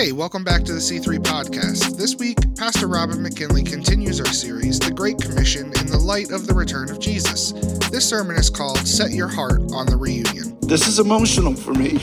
Hey, 0.00 0.12
welcome 0.12 0.44
back 0.44 0.64
to 0.64 0.72
the 0.72 0.78
C3 0.78 1.18
podcast. 1.18 1.98
This 1.98 2.16
week, 2.16 2.38
Pastor 2.56 2.86
Robin 2.86 3.22
McKinley 3.22 3.62
continues 3.62 4.18
our 4.18 4.32
series, 4.32 4.78
The 4.78 4.92
Great 4.92 5.20
Commission 5.20 5.66
in 5.78 5.88
the 5.88 5.98
Light 5.98 6.30
of 6.30 6.46
the 6.46 6.54
Return 6.54 6.90
of 6.90 6.98
Jesus. 6.98 7.52
This 7.90 8.08
sermon 8.08 8.34
is 8.36 8.48
called 8.48 8.78
Set 8.78 9.10
Your 9.10 9.28
Heart 9.28 9.60
on 9.74 9.84
the 9.84 9.98
Reunion. 9.98 10.56
This 10.62 10.88
is 10.88 11.00
emotional 11.00 11.54
for 11.54 11.74
me. 11.74 11.98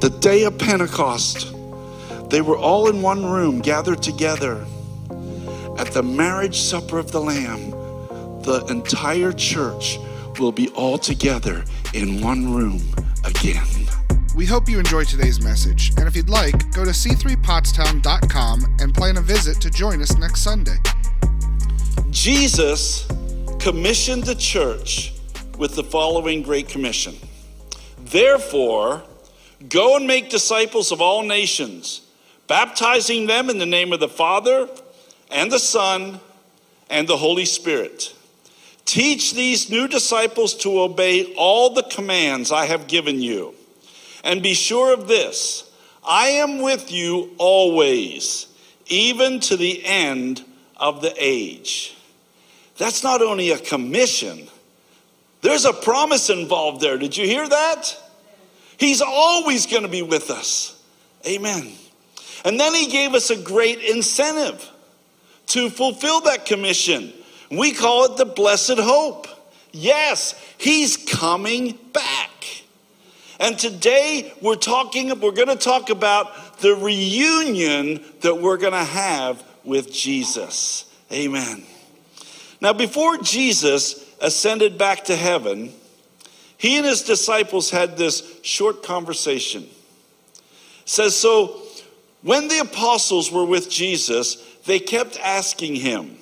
The 0.00 0.14
day 0.20 0.44
of 0.44 0.58
Pentecost, 0.58 1.54
they 2.28 2.42
were 2.42 2.58
all 2.58 2.90
in 2.90 3.00
one 3.00 3.24
room, 3.24 3.60
gathered 3.60 4.02
together 4.02 4.62
at 5.78 5.92
the 5.92 6.02
marriage 6.02 6.60
supper 6.60 6.98
of 6.98 7.10
the 7.10 7.22
Lamb. 7.22 7.70
The 8.42 8.66
entire 8.68 9.32
church 9.32 9.98
will 10.38 10.52
be 10.52 10.68
all 10.72 10.98
together 10.98 11.64
in 11.94 12.20
one 12.20 12.52
room 12.52 12.82
again. 13.24 13.69
We 14.36 14.46
hope 14.46 14.68
you 14.68 14.78
enjoy 14.78 15.04
today's 15.04 15.42
message, 15.42 15.90
and 15.96 16.06
if 16.06 16.14
you'd 16.14 16.28
like, 16.28 16.72
go 16.72 16.84
to 16.84 16.92
c3pottstown.com 16.92 18.76
and 18.78 18.94
plan 18.94 19.16
a 19.16 19.20
visit 19.20 19.60
to 19.60 19.70
join 19.70 20.00
us 20.00 20.16
next 20.18 20.42
Sunday. 20.42 20.76
Jesus 22.10 23.08
commissioned 23.58 24.22
the 24.24 24.36
church 24.36 25.14
with 25.58 25.74
the 25.74 25.82
following 25.82 26.42
great 26.42 26.68
commission 26.68 27.16
Therefore, 27.98 29.02
go 29.68 29.96
and 29.96 30.06
make 30.06 30.30
disciples 30.30 30.92
of 30.92 31.00
all 31.00 31.24
nations, 31.24 32.02
baptizing 32.46 33.26
them 33.26 33.50
in 33.50 33.58
the 33.58 33.66
name 33.66 33.92
of 33.92 33.98
the 33.98 34.08
Father 34.08 34.68
and 35.30 35.50
the 35.50 35.58
Son 35.58 36.20
and 36.88 37.08
the 37.08 37.16
Holy 37.16 37.44
Spirit. 37.44 38.14
Teach 38.84 39.34
these 39.34 39.70
new 39.70 39.88
disciples 39.88 40.54
to 40.54 40.80
obey 40.80 41.34
all 41.34 41.74
the 41.74 41.82
commands 41.82 42.52
I 42.52 42.66
have 42.66 42.86
given 42.86 43.20
you. 43.20 43.54
And 44.24 44.42
be 44.42 44.54
sure 44.54 44.92
of 44.92 45.08
this 45.08 45.70
I 46.06 46.28
am 46.28 46.60
with 46.60 46.90
you 46.90 47.34
always, 47.38 48.46
even 48.86 49.40
to 49.40 49.56
the 49.56 49.84
end 49.84 50.44
of 50.76 51.02
the 51.02 51.14
age. 51.18 51.96
That's 52.78 53.02
not 53.02 53.20
only 53.20 53.50
a 53.50 53.58
commission, 53.58 54.48
there's 55.42 55.64
a 55.64 55.72
promise 55.72 56.30
involved 56.30 56.80
there. 56.80 56.98
Did 56.98 57.16
you 57.16 57.26
hear 57.26 57.48
that? 57.48 57.96
He's 58.78 59.02
always 59.02 59.66
going 59.66 59.82
to 59.82 59.88
be 59.88 60.02
with 60.02 60.30
us. 60.30 60.82
Amen. 61.26 61.72
And 62.44 62.58
then 62.58 62.74
he 62.74 62.86
gave 62.86 63.14
us 63.14 63.30
a 63.30 63.36
great 63.36 63.80
incentive 63.80 64.66
to 65.48 65.68
fulfill 65.68 66.22
that 66.22 66.46
commission. 66.46 67.12
We 67.50 67.72
call 67.72 68.04
it 68.06 68.16
the 68.16 68.24
blessed 68.24 68.78
hope. 68.78 69.26
Yes, 69.72 70.34
he's 70.56 70.96
coming 70.96 71.78
back. 71.92 72.19
And 73.40 73.58
today 73.58 74.34
we're 74.42 74.54
talking, 74.54 75.08
we're 75.18 75.32
going 75.32 75.48
to 75.48 75.56
talk 75.56 75.88
about 75.88 76.58
the 76.58 76.74
reunion 76.74 78.04
that 78.20 78.38
we're 78.38 78.58
going 78.58 78.74
to 78.74 78.84
have 78.84 79.42
with 79.64 79.90
Jesus. 79.90 80.84
Amen. 81.10 81.64
Now, 82.60 82.74
before 82.74 83.16
Jesus 83.16 84.04
ascended 84.20 84.76
back 84.76 85.04
to 85.04 85.16
heaven, 85.16 85.72
he 86.58 86.76
and 86.76 86.84
his 86.84 87.02
disciples 87.02 87.70
had 87.70 87.96
this 87.96 88.38
short 88.42 88.82
conversation. 88.82 89.62
It 89.62 89.68
says 90.84 91.16
so 91.16 91.62
when 92.20 92.48
the 92.48 92.58
apostles 92.58 93.32
were 93.32 93.46
with 93.46 93.70
Jesus, 93.70 94.36
they 94.66 94.78
kept 94.78 95.18
asking 95.18 95.76
him, 95.76 96.18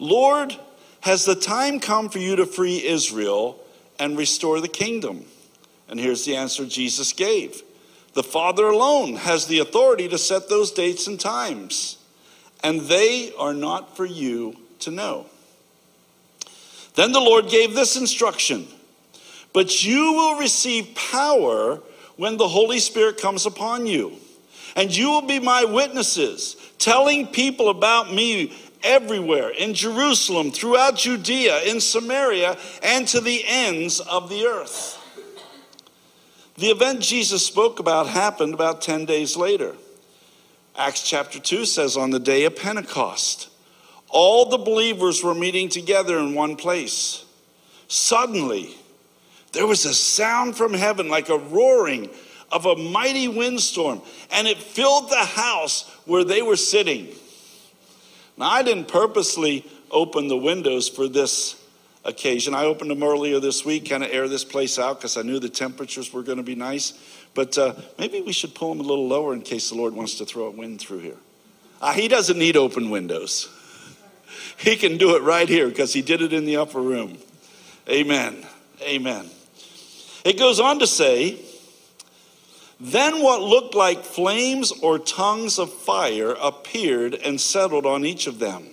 Lord, 0.00 0.56
has 1.02 1.24
the 1.24 1.36
time 1.36 1.78
come 1.78 2.08
for 2.08 2.18
you 2.18 2.34
to 2.34 2.46
free 2.46 2.84
Israel 2.84 3.60
and 4.00 4.18
restore 4.18 4.60
the 4.60 4.66
kingdom? 4.66 5.24
And 5.88 5.98
here's 5.98 6.24
the 6.24 6.36
answer 6.36 6.66
Jesus 6.66 7.12
gave 7.12 7.62
The 8.14 8.22
Father 8.22 8.66
alone 8.66 9.16
has 9.16 9.46
the 9.46 9.60
authority 9.60 10.08
to 10.08 10.18
set 10.18 10.48
those 10.48 10.70
dates 10.70 11.06
and 11.06 11.18
times, 11.18 11.98
and 12.62 12.82
they 12.82 13.32
are 13.38 13.54
not 13.54 13.96
for 13.96 14.04
you 14.04 14.56
to 14.80 14.90
know. 14.90 15.26
Then 16.94 17.12
the 17.12 17.20
Lord 17.20 17.48
gave 17.48 17.74
this 17.74 17.96
instruction 17.96 18.66
But 19.52 19.84
you 19.84 20.12
will 20.12 20.38
receive 20.38 20.94
power 20.94 21.80
when 22.16 22.36
the 22.36 22.48
Holy 22.48 22.80
Spirit 22.80 23.20
comes 23.20 23.46
upon 23.46 23.86
you, 23.86 24.16
and 24.74 24.94
you 24.94 25.08
will 25.08 25.22
be 25.22 25.38
my 25.38 25.64
witnesses, 25.64 26.56
telling 26.78 27.28
people 27.28 27.68
about 27.68 28.12
me 28.12 28.52
everywhere 28.82 29.50
in 29.50 29.74
Jerusalem, 29.74 30.50
throughout 30.50 30.96
Judea, 30.96 31.62
in 31.62 31.80
Samaria, 31.80 32.56
and 32.82 33.06
to 33.08 33.20
the 33.20 33.44
ends 33.46 34.00
of 34.00 34.28
the 34.28 34.46
earth. 34.46 34.98
The 36.58 36.70
event 36.70 37.00
Jesus 37.00 37.46
spoke 37.46 37.78
about 37.78 38.08
happened 38.08 38.52
about 38.52 38.82
10 38.82 39.04
days 39.04 39.36
later. 39.36 39.76
Acts 40.76 41.08
chapter 41.08 41.38
2 41.38 41.64
says, 41.64 41.96
On 41.96 42.10
the 42.10 42.18
day 42.18 42.46
of 42.46 42.56
Pentecost, 42.56 43.48
all 44.08 44.46
the 44.46 44.58
believers 44.58 45.22
were 45.22 45.36
meeting 45.36 45.68
together 45.68 46.18
in 46.18 46.34
one 46.34 46.56
place. 46.56 47.24
Suddenly, 47.86 48.74
there 49.52 49.68
was 49.68 49.84
a 49.84 49.94
sound 49.94 50.56
from 50.56 50.74
heaven 50.74 51.08
like 51.08 51.28
a 51.28 51.38
roaring 51.38 52.10
of 52.50 52.66
a 52.66 52.74
mighty 52.74 53.28
windstorm, 53.28 54.02
and 54.32 54.48
it 54.48 54.58
filled 54.58 55.10
the 55.10 55.16
house 55.16 55.88
where 56.06 56.24
they 56.24 56.42
were 56.42 56.56
sitting. 56.56 57.06
Now, 58.36 58.50
I 58.50 58.64
didn't 58.64 58.88
purposely 58.88 59.64
open 59.92 60.26
the 60.26 60.36
windows 60.36 60.88
for 60.88 61.06
this 61.06 61.54
occasion. 62.08 62.54
I 62.54 62.64
opened 62.64 62.90
them 62.90 63.02
earlier 63.02 63.38
this 63.38 63.64
week, 63.64 63.88
kind 63.88 64.02
of 64.02 64.10
air 64.10 64.26
this 64.26 64.44
place 64.44 64.78
out 64.78 64.98
because 64.98 65.16
I 65.16 65.22
knew 65.22 65.38
the 65.38 65.48
temperatures 65.48 66.12
were 66.12 66.22
going 66.22 66.38
to 66.38 66.44
be 66.44 66.54
nice. 66.54 66.98
But 67.34 67.56
uh, 67.56 67.74
maybe 67.98 68.20
we 68.20 68.32
should 68.32 68.54
pull 68.54 68.70
them 68.70 68.80
a 68.80 68.88
little 68.88 69.06
lower 69.06 69.34
in 69.34 69.42
case 69.42 69.68
the 69.68 69.76
Lord 69.76 69.94
wants 69.94 70.16
to 70.16 70.24
throw 70.24 70.46
a 70.46 70.50
wind 70.50 70.80
through 70.80 71.00
here. 71.00 71.18
Uh, 71.80 71.92
he 71.92 72.08
doesn't 72.08 72.38
need 72.38 72.56
open 72.56 72.90
windows. 72.90 73.48
He 74.56 74.74
can 74.74 74.98
do 74.98 75.14
it 75.14 75.22
right 75.22 75.48
here 75.48 75.68
because 75.68 75.92
he 75.92 76.02
did 76.02 76.20
it 76.20 76.32
in 76.32 76.44
the 76.44 76.56
upper 76.56 76.82
room. 76.82 77.16
Amen. 77.88 78.44
Amen. 78.82 79.30
It 80.24 80.36
goes 80.36 80.58
on 80.58 80.80
to 80.80 80.86
say, 80.86 81.38
then 82.80 83.22
what 83.22 83.40
looked 83.40 83.74
like 83.74 84.04
flames 84.04 84.72
or 84.72 84.98
tongues 84.98 85.58
of 85.58 85.72
fire 85.72 86.32
appeared 86.40 87.14
and 87.14 87.40
settled 87.40 87.86
on 87.86 88.04
each 88.04 88.26
of 88.26 88.40
them. 88.40 88.66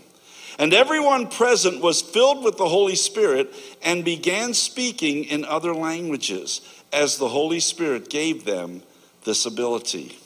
And 0.57 0.73
everyone 0.73 1.27
present 1.27 1.81
was 1.81 2.01
filled 2.01 2.43
with 2.43 2.57
the 2.57 2.69
Holy 2.69 2.95
Spirit 2.95 3.53
and 3.81 4.05
began 4.05 4.53
speaking 4.53 5.25
in 5.25 5.43
other 5.43 5.73
languages 5.73 6.61
as 6.93 7.17
the 7.17 7.27
Holy 7.27 7.59
Spirit 7.59 8.09
gave 8.09 8.45
them 8.45 8.81
this 9.25 9.45
ability. 9.45 10.17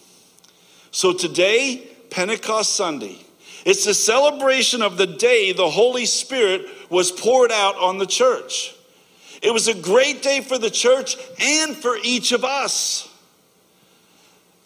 So 0.91 1.13
today, 1.13 1.87
Pentecost 2.11 2.75
Sunday, 2.75 3.17
it's 3.65 3.87
a 3.87 3.93
celebration 3.93 4.81
of 4.81 4.97
the 4.97 5.07
day 5.07 5.51
the 5.51 5.69
Holy 5.69 6.05
Spirit 6.05 6.65
was 6.89 7.11
poured 7.11 7.51
out 7.51 7.75
on 7.77 7.97
the 7.97 8.05
church. 8.05 8.75
It 9.41 9.51
was 9.51 9.67
a 9.67 9.73
great 9.73 10.21
day 10.21 10.41
for 10.41 10.57
the 10.57 10.69
church 10.69 11.15
and 11.39 11.75
for 11.75 11.97
each 12.03 12.31
of 12.31 12.43
us. 12.43 13.07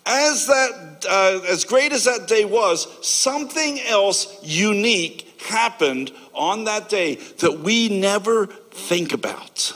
As 0.05 0.47
that, 0.47 1.05
uh, 1.09 1.41
as 1.47 1.63
great 1.63 1.93
as 1.93 2.05
that 2.05 2.27
day 2.27 2.43
was, 2.43 2.87
something 3.07 3.79
else 3.81 4.37
unique 4.43 5.32
happened 5.43 6.11
on 6.33 6.65
that 6.65 6.89
day 6.89 7.15
that 7.39 7.59
we 7.59 7.89
never 7.89 8.47
think 8.47 9.13
about. 9.13 9.73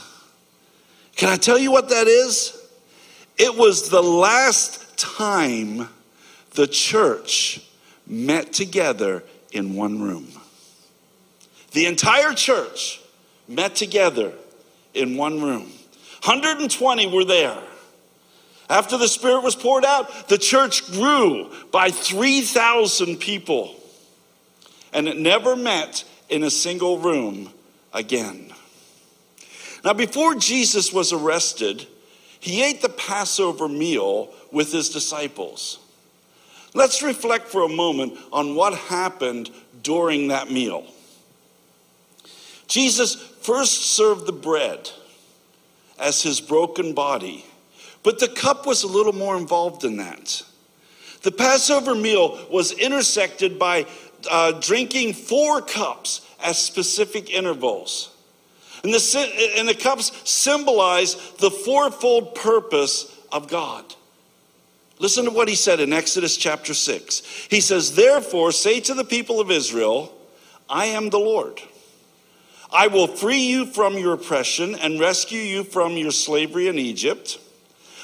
Can 1.16 1.30
I 1.30 1.38
tell 1.38 1.58
you 1.58 1.72
what 1.72 1.90
that 1.90 2.08
is? 2.08 2.54
It 3.38 3.56
was 3.56 3.90
the 3.90 4.04
last 4.04 4.98
time 4.98 5.90
the 6.52 6.68
church 6.68 7.62
met 8.06 8.54
together 8.54 9.24
in 9.52 9.76
one 9.76 10.02
room. 10.02 10.28
The 11.72 11.86
entire 11.86 12.34
church 12.34 13.02
met 13.48 13.76
together 13.76 14.34
in 14.94 15.18
one 15.18 15.42
room. 15.42 15.72
120 16.24 17.08
were 17.08 17.26
there. 17.26 17.62
After 18.70 18.98
the 18.98 19.08
Spirit 19.08 19.44
was 19.44 19.56
poured 19.56 19.86
out, 19.86 20.28
the 20.28 20.38
church 20.38 20.92
grew 20.92 21.52
by 21.72 21.90
3,000 21.90 23.18
people 23.18 23.77
and 24.94 25.08
it 25.08 25.18
never 25.18 25.56
met 25.56 26.04
in 26.30 26.44
a 26.44 26.52
single 26.52 27.00
room 27.00 27.52
again. 27.94 28.52
Now, 29.84 29.94
before 29.94 30.36
Jesus 30.36 30.92
was 30.92 31.14
arrested, 31.14 31.88
he 32.40 32.64
ate 32.64 32.82
the 32.82 32.90
Passover 32.90 33.68
meal 33.68 34.34
with 34.52 34.72
his 34.72 34.90
disciples. 34.90 35.80
Let's 36.74 37.02
reflect 37.02 37.48
for 37.48 37.64
a 37.64 37.70
moment 37.70 38.18
on 38.32 38.56
what 38.56 38.76
happened 38.76 39.50
during 39.82 40.28
that 40.28 40.52
meal. 40.52 40.86
Jesus 42.68 43.16
first 43.16 43.96
served 43.96 44.26
the 44.26 44.34
bread 44.34 44.90
as 45.98 46.22
his 46.22 46.42
broken 46.42 46.94
body, 46.94 47.46
but 48.04 48.20
the 48.20 48.28
cup 48.28 48.68
was 48.68 48.84
a 48.84 48.88
little 48.88 49.14
more 49.14 49.38
involved 49.38 49.84
in 49.84 49.98
that. 49.98 50.44
The 51.24 51.32
Passover 51.32 51.96
meal 51.96 52.40
was 52.52 52.72
intersected 52.74 53.58
by 53.58 53.88
uh, 54.30 54.54
drinking 54.54 55.14
four 55.14 55.62
cups 55.62 56.22
at 56.44 56.56
specific 56.56 57.30
intervals. 57.30 58.14
And 58.84 58.94
the, 58.94 59.54
and 59.58 59.68
the 59.68 59.74
cups 59.74 60.12
symbolize 60.30 61.16
the 61.40 61.52
fourfold 61.52 62.36
purpose 62.36 63.14
of 63.32 63.50
God 63.50 63.96
Listen 65.00 65.26
to 65.26 65.32
what 65.32 65.48
he 65.48 65.56
said 65.56 65.80
in 65.80 65.94
Exodus 65.94 66.38
chapter 66.38 66.74
6. 66.74 67.20
He 67.50 67.62
says, 67.62 67.96
Therefore, 67.96 68.52
say 68.52 68.80
to 68.82 68.96
the 68.96 69.04
people 69.04 69.40
of 69.40 69.52
Israel, 69.52 70.12
I 70.70 70.86
am 70.88 71.10
the 71.10 71.20
Lord. 71.20 71.62
I 72.72 72.88
will 72.88 73.08
free 73.08 73.44
you 73.44 73.68
from 73.68 73.98
your 73.98 74.14
oppression 74.14 74.76
and 74.76 75.00
rescue 75.00 75.40
you 75.40 75.64
from 75.64 75.94
your 75.94 76.12
slavery 76.12 76.68
in 76.68 76.80
Egypt. 76.80 77.40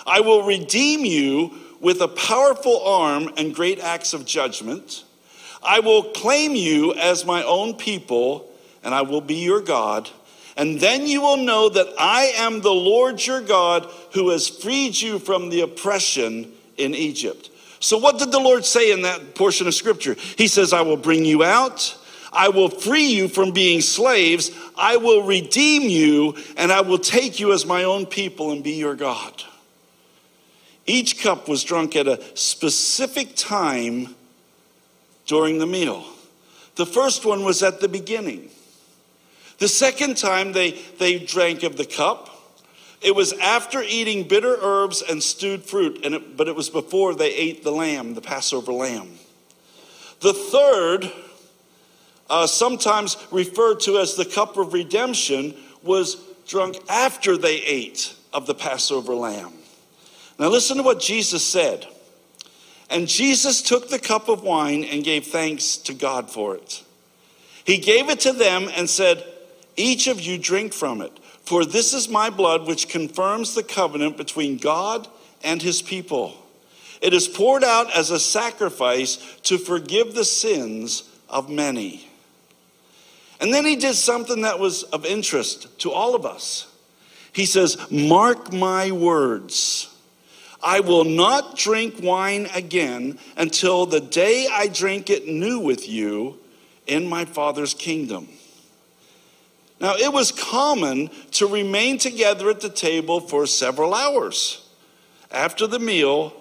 I 0.05 0.21
will 0.21 0.43
redeem 0.43 1.03
you 1.03 1.53
with 1.81 1.99
a 1.99 2.07
powerful 2.07 2.81
arm 2.85 3.29
and 3.37 3.55
great 3.55 3.79
acts 3.79 4.13
of 4.13 4.25
judgment. 4.25 5.03
I 5.65 5.79
will 5.79 6.03
claim 6.03 6.55
you 6.55 6.93
as 6.93 7.25
my 7.25 7.43
own 7.43 7.75
people, 7.75 8.49
and 8.83 8.93
I 8.93 9.01
will 9.01 9.21
be 9.21 9.35
your 9.35 9.61
God. 9.61 10.09
And 10.55 10.79
then 10.79 11.07
you 11.07 11.21
will 11.21 11.37
know 11.37 11.69
that 11.69 11.87
I 11.99 12.33
am 12.37 12.61
the 12.61 12.73
Lord 12.73 13.25
your 13.25 13.41
God 13.41 13.89
who 14.13 14.29
has 14.29 14.47
freed 14.47 14.99
you 14.99 15.19
from 15.19 15.49
the 15.49 15.61
oppression 15.61 16.51
in 16.77 16.93
Egypt. 16.93 17.49
So, 17.79 17.97
what 17.97 18.19
did 18.19 18.31
the 18.31 18.39
Lord 18.39 18.65
say 18.65 18.91
in 18.91 19.01
that 19.01 19.35
portion 19.35 19.67
of 19.67 19.73
scripture? 19.73 20.15
He 20.37 20.47
says, 20.47 20.71
I 20.71 20.81
will 20.81 20.97
bring 20.97 21.25
you 21.25 21.43
out. 21.43 21.97
I 22.31 22.49
will 22.49 22.69
free 22.69 23.07
you 23.07 23.27
from 23.27 23.51
being 23.51 23.81
slaves. 23.81 24.51
I 24.75 24.97
will 24.97 25.23
redeem 25.23 25.83
you, 25.83 26.35
and 26.57 26.71
I 26.71 26.81
will 26.81 26.97
take 26.97 27.39
you 27.39 27.53
as 27.53 27.65
my 27.65 27.83
own 27.83 28.05
people 28.05 28.51
and 28.51 28.63
be 28.63 28.73
your 28.73 28.95
God. 28.95 29.43
Each 30.85 31.21
cup 31.21 31.47
was 31.47 31.63
drunk 31.63 31.95
at 31.95 32.07
a 32.07 32.21
specific 32.35 33.35
time 33.35 34.15
during 35.25 35.59
the 35.59 35.67
meal. 35.67 36.05
The 36.75 36.85
first 36.85 37.25
one 37.25 37.43
was 37.43 37.61
at 37.63 37.79
the 37.79 37.87
beginning. 37.87 38.49
The 39.59 39.67
second 39.67 40.17
time 40.17 40.51
they, 40.51 40.71
they 40.97 41.19
drank 41.19 41.63
of 41.63 41.77
the 41.77 41.85
cup, 41.85 42.29
it 43.01 43.15
was 43.15 43.33
after 43.33 43.81
eating 43.81 44.27
bitter 44.27 44.57
herbs 44.61 45.01
and 45.01 45.21
stewed 45.21 45.63
fruit, 45.63 46.05
and 46.05 46.15
it, 46.15 46.37
but 46.37 46.47
it 46.47 46.55
was 46.55 46.69
before 46.69 47.13
they 47.13 47.33
ate 47.33 47.63
the 47.63 47.71
lamb, 47.71 48.15
the 48.15 48.21
Passover 48.21 48.71
lamb. 48.71 49.09
The 50.21 50.33
third, 50.33 51.11
uh, 52.29 52.47
sometimes 52.47 53.17
referred 53.29 53.81
to 53.81 53.99
as 53.99 54.15
the 54.15 54.25
cup 54.25 54.57
of 54.57 54.73
redemption, 54.73 55.53
was 55.83 56.15
drunk 56.47 56.77
after 56.89 57.37
they 57.37 57.57
ate 57.57 58.15
of 58.31 58.47
the 58.47 58.55
Passover 58.55 59.13
lamb. 59.13 59.53
Now, 60.39 60.47
listen 60.47 60.77
to 60.77 60.83
what 60.83 60.99
Jesus 60.99 61.45
said. 61.45 61.85
And 62.93 63.07
Jesus 63.07 63.63
took 63.63 63.89
the 63.89 63.97
cup 63.97 64.29
of 64.29 64.43
wine 64.43 64.83
and 64.83 65.03
gave 65.03 65.25
thanks 65.25 65.77
to 65.77 65.95
God 65.95 66.29
for 66.29 66.55
it. 66.55 66.83
He 67.65 67.79
gave 67.79 68.07
it 68.07 68.19
to 68.19 68.31
them 68.31 68.69
and 68.75 68.87
said, 68.87 69.25
Each 69.75 70.05
of 70.05 70.21
you 70.21 70.37
drink 70.37 70.73
from 70.73 71.01
it, 71.01 71.11
for 71.43 71.65
this 71.65 71.95
is 71.95 72.07
my 72.07 72.29
blood 72.29 72.67
which 72.67 72.87
confirms 72.87 73.55
the 73.55 73.63
covenant 73.63 74.15
between 74.15 74.57
God 74.57 75.07
and 75.43 75.59
his 75.59 75.81
people. 75.81 76.35
It 77.01 77.15
is 77.15 77.27
poured 77.27 77.63
out 77.63 77.91
as 77.97 78.11
a 78.11 78.19
sacrifice 78.19 79.17
to 79.41 79.57
forgive 79.57 80.13
the 80.13 80.23
sins 80.23 81.09
of 81.27 81.49
many. 81.49 82.07
And 83.41 83.51
then 83.51 83.65
he 83.65 83.75
did 83.75 83.95
something 83.95 84.43
that 84.43 84.59
was 84.59 84.83
of 84.83 85.03
interest 85.03 85.79
to 85.79 85.91
all 85.91 86.13
of 86.13 86.27
us. 86.27 86.71
He 87.33 87.47
says, 87.47 87.89
Mark 87.89 88.53
my 88.53 88.91
words. 88.91 89.92
I 90.63 90.79
will 90.79 91.03
not 91.03 91.57
drink 91.57 91.95
wine 92.01 92.47
again 92.53 93.19
until 93.35 93.85
the 93.85 93.99
day 93.99 94.47
I 94.51 94.67
drink 94.67 95.09
it 95.09 95.27
new 95.27 95.59
with 95.59 95.89
you 95.89 96.39
in 96.87 97.07
my 97.07 97.25
Father's 97.25 97.73
kingdom. 97.73 98.29
Now, 99.79 99.95
it 99.95 100.13
was 100.13 100.31
common 100.31 101.09
to 101.31 101.45
remain 101.45 101.97
together 101.97 102.49
at 102.49 102.61
the 102.61 102.69
table 102.69 103.19
for 103.19 103.45
several 103.45 103.93
hours 103.93 104.65
after 105.29 105.67
the 105.67 105.79
meal, 105.79 106.33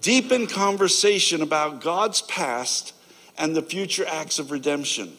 deep 0.00 0.30
in 0.30 0.46
conversation 0.46 1.42
about 1.42 1.80
God's 1.80 2.22
past 2.22 2.92
and 3.36 3.56
the 3.56 3.62
future 3.62 4.06
acts 4.06 4.38
of 4.38 4.52
redemption. 4.52 5.16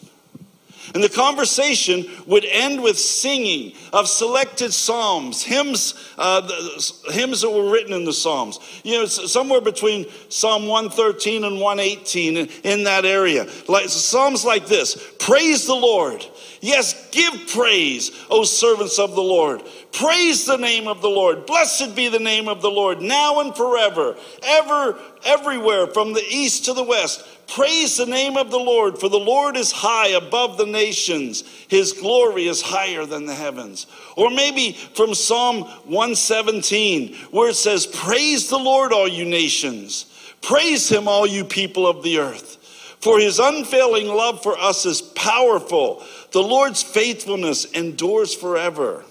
And 0.94 1.02
the 1.02 1.08
conversation 1.08 2.06
would 2.26 2.44
end 2.44 2.82
with 2.82 2.98
singing 2.98 3.72
of 3.92 4.08
selected 4.08 4.72
psalms, 4.72 5.42
hymns, 5.42 5.94
uh, 6.16 6.40
the, 6.40 7.12
hymns 7.12 7.42
that 7.42 7.50
were 7.50 7.70
written 7.70 7.92
in 7.92 8.04
the 8.04 8.12
psalms. 8.12 8.58
You 8.84 8.98
know, 8.98 9.06
somewhere 9.06 9.60
between 9.60 10.06
Psalm 10.28 10.66
113 10.66 11.44
and 11.44 11.60
118 11.60 12.36
in, 12.36 12.48
in 12.64 12.84
that 12.84 13.04
area. 13.04 13.46
Like 13.68 13.88
psalms 13.88 14.44
like 14.44 14.66
this: 14.66 14.96
Praise 15.18 15.66
the 15.66 15.74
Lord. 15.74 16.24
Yes, 16.60 17.08
give 17.10 17.48
praise, 17.48 18.10
O 18.30 18.44
servants 18.44 18.98
of 18.98 19.14
the 19.14 19.22
Lord. 19.22 19.62
Praise 19.92 20.44
the 20.44 20.56
name 20.56 20.88
of 20.88 21.02
the 21.02 21.08
Lord. 21.08 21.46
Blessed 21.46 21.94
be 21.94 22.08
the 22.08 22.18
name 22.18 22.48
of 22.48 22.62
the 22.62 22.70
Lord, 22.70 23.00
now 23.00 23.40
and 23.40 23.54
forever, 23.54 24.16
ever, 24.42 24.98
everywhere, 25.24 25.86
from 25.86 26.12
the 26.12 26.24
east 26.28 26.64
to 26.66 26.72
the 26.72 26.82
west. 26.82 27.24
Praise 27.48 27.96
the 27.96 28.06
name 28.06 28.36
of 28.36 28.50
the 28.50 28.58
Lord, 28.58 28.98
for 28.98 29.08
the 29.08 29.18
Lord 29.18 29.56
is 29.56 29.72
high 29.72 30.08
above 30.08 30.58
the 30.58 30.66
nations. 30.66 31.42
His 31.68 31.94
glory 31.94 32.46
is 32.46 32.60
higher 32.60 33.06
than 33.06 33.26
the 33.26 33.34
heavens. 33.34 33.86
Or 34.16 34.30
maybe 34.30 34.72
from 34.72 35.14
Psalm 35.14 35.62
117, 35.62 37.14
where 37.30 37.48
it 37.48 37.56
says, 37.56 37.86
Praise 37.86 38.50
the 38.50 38.58
Lord, 38.58 38.92
all 38.92 39.08
you 39.08 39.24
nations. 39.24 40.06
Praise 40.42 40.88
him, 40.90 41.08
all 41.08 41.26
you 41.26 41.44
people 41.44 41.86
of 41.86 42.02
the 42.02 42.18
earth. 42.18 42.56
For 43.00 43.18
his 43.18 43.38
unfailing 43.38 44.08
love 44.08 44.42
for 44.42 44.58
us 44.58 44.84
is 44.84 45.00
powerful. 45.00 46.02
The 46.32 46.42
Lord's 46.42 46.82
faithfulness 46.82 47.64
endures 47.64 48.34
forever. 48.34 49.04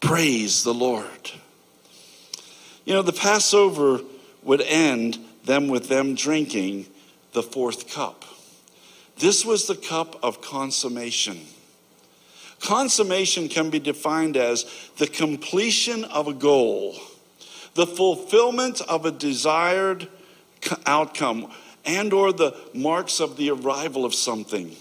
Praise 0.00 0.64
the 0.64 0.74
Lord. 0.74 1.30
You 2.84 2.94
know, 2.94 3.02
the 3.02 3.12
Passover 3.12 4.00
would 4.42 4.60
end 4.60 5.18
them 5.44 5.68
with 5.68 5.88
them 5.88 6.14
drinking 6.14 6.86
the 7.32 7.42
fourth 7.42 7.92
cup. 7.92 8.24
This 9.18 9.44
was 9.44 9.66
the 9.66 9.76
cup 9.76 10.22
of 10.22 10.40
consummation. 10.40 11.40
Consummation 12.60 13.48
can 13.48 13.70
be 13.70 13.78
defined 13.78 14.36
as 14.36 14.64
the 14.96 15.06
completion 15.06 16.04
of 16.04 16.28
a 16.28 16.34
goal, 16.34 16.96
the 17.74 17.86
fulfillment 17.86 18.80
of 18.82 19.04
a 19.04 19.10
desired 19.10 20.08
outcome, 20.86 21.52
and 21.84 22.12
or 22.12 22.32
the 22.32 22.56
marks 22.72 23.20
of 23.20 23.36
the 23.36 23.50
arrival 23.50 24.04
of 24.04 24.14
something. 24.14 24.74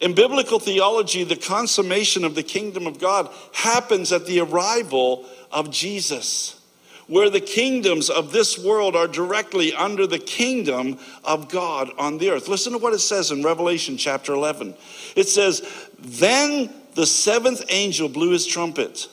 In 0.00 0.14
biblical 0.14 0.60
theology, 0.60 1.24
the 1.24 1.34
consummation 1.34 2.24
of 2.24 2.36
the 2.36 2.44
kingdom 2.44 2.86
of 2.86 3.00
God 3.00 3.28
happens 3.52 4.12
at 4.12 4.26
the 4.26 4.40
arrival 4.40 5.26
of 5.50 5.70
Jesus 5.70 6.57
where 7.08 7.30
the 7.30 7.40
kingdoms 7.40 8.10
of 8.10 8.32
this 8.32 8.58
world 8.58 8.94
are 8.94 9.08
directly 9.08 9.74
under 9.74 10.06
the 10.06 10.18
kingdom 10.18 10.98
of 11.24 11.48
God 11.48 11.90
on 11.98 12.18
the 12.18 12.30
earth. 12.30 12.48
Listen 12.48 12.72
to 12.72 12.78
what 12.78 12.92
it 12.92 13.00
says 13.00 13.30
in 13.30 13.42
Revelation 13.42 13.96
chapter 13.96 14.34
11. 14.34 14.74
It 15.16 15.28
says, 15.28 15.62
Then 15.98 16.70
the 16.94 17.06
seventh 17.06 17.64
angel 17.70 18.08
blew 18.08 18.30
his 18.30 18.46
trumpet. 18.46 19.08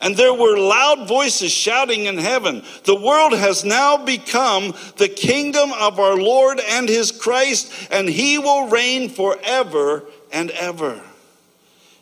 And 0.00 0.16
there 0.16 0.32
were 0.32 0.56
loud 0.56 1.08
voices 1.08 1.50
shouting 1.50 2.04
in 2.04 2.18
heaven, 2.18 2.62
The 2.84 2.94
world 2.94 3.32
has 3.32 3.64
now 3.64 3.96
become 3.96 4.72
the 4.96 5.08
kingdom 5.08 5.72
of 5.72 5.98
our 5.98 6.16
Lord 6.16 6.60
and 6.60 6.88
his 6.88 7.10
Christ, 7.10 7.72
and 7.90 8.08
he 8.08 8.38
will 8.38 8.68
reign 8.68 9.08
forever 9.08 10.04
and 10.32 10.52
ever. 10.52 11.02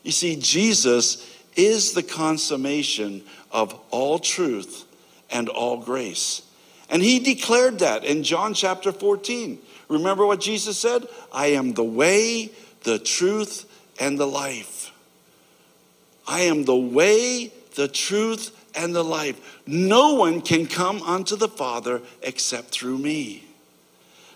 You 0.03 0.11
see, 0.11 0.35
Jesus 0.35 1.27
is 1.55 1.93
the 1.93 2.03
consummation 2.03 3.23
of 3.51 3.73
all 3.89 4.19
truth 4.19 4.86
and 5.29 5.49
all 5.49 5.77
grace. 5.77 6.41
And 6.89 7.01
he 7.01 7.19
declared 7.19 7.79
that 7.79 8.05
in 8.05 8.23
John 8.23 8.53
chapter 8.53 8.91
14. 8.91 9.59
Remember 9.89 10.25
what 10.25 10.39
Jesus 10.39 10.77
said? 10.77 11.07
I 11.31 11.47
am 11.47 11.73
the 11.73 11.83
way, 11.83 12.51
the 12.83 12.99
truth, 12.99 13.65
and 13.99 14.17
the 14.17 14.27
life. 14.27 14.91
I 16.27 16.41
am 16.41 16.65
the 16.65 16.75
way, 16.75 17.51
the 17.75 17.87
truth, 17.87 18.51
and 18.75 18.93
the 18.93 19.03
life. 19.03 19.61
No 19.65 20.15
one 20.15 20.41
can 20.41 20.65
come 20.65 21.01
unto 21.01 21.35
the 21.35 21.47
Father 21.47 22.01
except 22.21 22.69
through 22.69 22.97
me. 22.97 23.43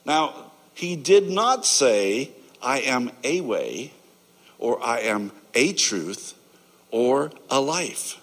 Now, 0.06 0.52
he 0.74 0.96
did 0.96 1.30
not 1.30 1.66
say, 1.66 2.32
I 2.62 2.80
am 2.82 3.12
a 3.24 3.42
way, 3.42 3.92
or 4.58 4.82
I 4.84 5.02
am 5.02 5.32
a 5.54 5.74
truth, 5.74 6.34
or 6.92 7.32
a 7.50 7.60
life. 7.60 8.20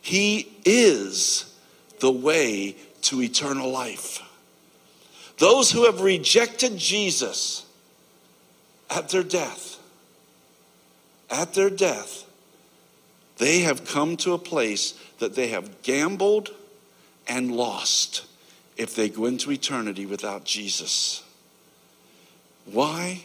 He 0.00 0.48
is 0.64 1.54
the 2.00 2.12
way 2.12 2.76
to 3.02 3.22
eternal 3.22 3.70
life. 3.70 4.22
Those 5.38 5.70
who 5.70 5.84
have 5.84 6.00
rejected 6.00 6.76
Jesus 6.76 7.64
at 8.90 9.08
their 9.10 9.22
death, 9.22 9.78
at 11.30 11.54
their 11.54 11.70
death, 11.70 12.24
they 13.38 13.60
have 13.60 13.86
come 13.86 14.16
to 14.18 14.32
a 14.32 14.38
place 14.38 14.92
that 15.20 15.34
they 15.34 15.48
have 15.48 15.82
gambled 15.82 16.50
and 17.28 17.52
lost 17.52 18.24
if 18.76 18.94
they 18.94 19.08
go 19.08 19.26
into 19.26 19.52
eternity 19.52 20.06
without 20.06 20.44
Jesus. 20.44 21.22
Why? 22.64 23.24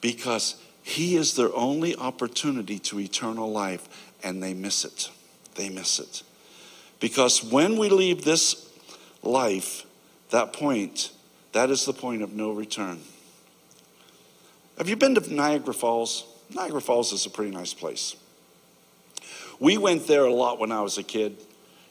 Because 0.00 0.56
He 0.82 1.16
is 1.16 1.34
their 1.34 1.54
only 1.54 1.94
opportunity 1.96 2.78
to 2.80 3.00
eternal 3.00 3.50
life, 3.50 4.12
and 4.22 4.42
they 4.42 4.54
miss 4.54 4.84
it. 4.84 5.10
They 5.56 5.68
miss 5.68 5.98
it. 5.98 6.22
Because 7.00 7.42
when 7.42 7.78
we 7.78 7.88
leave 7.88 8.24
this 8.24 8.68
life, 9.22 9.86
that 10.30 10.52
point, 10.52 11.12
that 11.52 11.70
is 11.70 11.84
the 11.84 11.92
point 11.92 12.22
of 12.22 12.32
no 12.32 12.52
return. 12.52 13.00
Have 14.76 14.88
you 14.88 14.96
been 14.96 15.14
to 15.14 15.34
Niagara 15.34 15.74
Falls? 15.74 16.24
Niagara 16.54 16.80
Falls 16.80 17.12
is 17.12 17.26
a 17.26 17.30
pretty 17.30 17.50
nice 17.50 17.74
place. 17.74 18.16
We 19.60 19.76
went 19.76 20.06
there 20.06 20.24
a 20.24 20.32
lot 20.32 20.58
when 20.58 20.70
I 20.70 20.82
was 20.82 20.98
a 20.98 21.02
kid. 21.02 21.36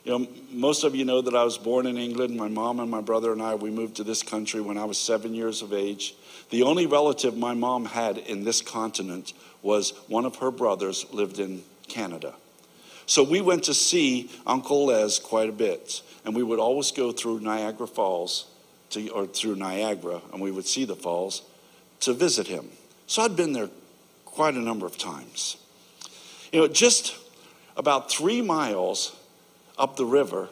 You 0.06 0.20
know, 0.20 0.28
most 0.52 0.86
of 0.86 0.96
you 0.96 1.04
know 1.04 1.22
that 1.22 1.36
I 1.36 1.44
was 1.44 1.58
born 1.58 1.86
in 1.86 1.98
England. 1.98 2.38
My 2.38 2.48
mom 2.48 2.80
and 2.80 2.90
my 2.90 3.02
brother 3.02 3.34
and 3.34 3.42
I, 3.42 3.56
we 3.56 3.70
moved 3.70 3.98
to 3.98 4.06
this 4.06 4.24
country 4.24 4.62
when 4.62 4.78
I 4.78 4.86
was 4.86 4.98
seven 4.98 5.34
years 5.34 5.62
of 5.62 5.74
age. 5.74 6.16
The 6.50 6.64
only 6.64 6.86
relative 6.86 7.36
my 7.36 7.54
mom 7.54 7.84
had 7.84 8.18
in 8.18 8.46
this 8.46 8.62
continent 8.62 9.34
was 9.62 9.92
one 10.08 10.26
of 10.26 10.38
her 10.38 10.50
brothers 10.50 11.06
lived 11.12 11.40
in 11.40 11.64
Canada. 11.90 12.36
So 13.08 13.24
we 13.24 13.40
went 13.40 13.64
to 13.64 13.74
see 13.74 14.30
Uncle 14.46 14.88
Les 14.88 15.18
quite 15.18 15.50
a 15.50 15.54
bit, 15.54 16.02
and 16.26 16.36
we 16.36 16.44
would 16.44 16.60
always 16.60 16.92
go 16.92 17.12
through 17.12 17.40
Niagara 17.40 17.88
Falls, 17.88 18.46
to, 18.92 19.10
or 19.10 19.26
through 19.26 19.56
Niagara, 19.56 20.22
and 20.32 20.42
we 20.42 20.52
would 20.52 20.66
see 20.66 20.84
the 20.84 20.96
falls 20.96 21.42
to 22.02 22.14
visit 22.14 22.48
him. 22.48 22.70
So 23.08 23.22
I'd 23.22 23.36
been 23.36 23.54
there 23.54 23.70
quite 24.26 24.56
a 24.56 24.60
number 24.60 24.86
of 24.86 24.98
times. 24.98 25.58
You 26.52 26.60
know, 26.60 26.68
just 26.68 27.16
about 27.78 28.12
three 28.12 28.42
miles 28.42 29.16
up 29.78 29.96
the 29.96 30.06
river 30.06 30.50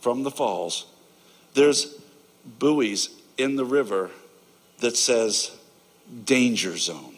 from 0.00 0.22
the 0.22 0.30
falls, 0.30 0.86
there's 1.54 1.96
buoys 2.58 3.10
in 3.36 3.56
the 3.56 3.64
river 3.64 4.10
that 4.78 4.96
says 4.96 5.50
danger 6.24 6.76
zone. 6.76 7.17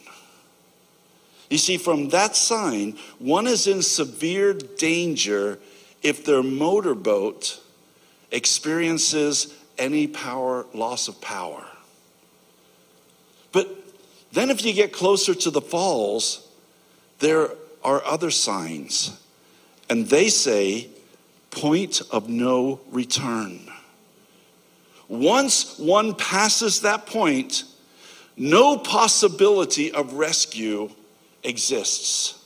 You 1.51 1.59
see, 1.59 1.77
from 1.77 2.09
that 2.11 2.37
sign, 2.37 2.97
one 3.19 3.47
is 3.49 3.67
in 3.67 3.83
severe 3.83 4.55
danger 4.55 5.59
if 6.03 6.25
their 6.25 6.45
motorboat 6.45 7.61
experiences 8.31 9.53
any 9.77 10.07
power, 10.07 10.65
loss 10.73 11.09
of 11.09 11.21
power. 11.21 11.67
But 13.51 13.69
then, 14.33 14.49
if 14.49 14.65
you 14.65 14.73
get 14.73 14.93
closer 14.93 15.35
to 15.35 15.51
the 15.51 15.61
falls, 15.61 16.49
there 17.19 17.51
are 17.83 18.03
other 18.05 18.31
signs, 18.31 19.21
and 19.89 20.07
they 20.07 20.29
say, 20.29 20.89
point 21.51 22.01
of 22.13 22.29
no 22.29 22.81
return. 22.93 23.69
Once 25.09 25.77
one 25.81 26.15
passes 26.15 26.83
that 26.83 27.07
point, 27.07 27.65
no 28.37 28.79
possibility 28.79 29.91
of 29.91 30.13
rescue 30.13 30.89
exists. 31.43 32.39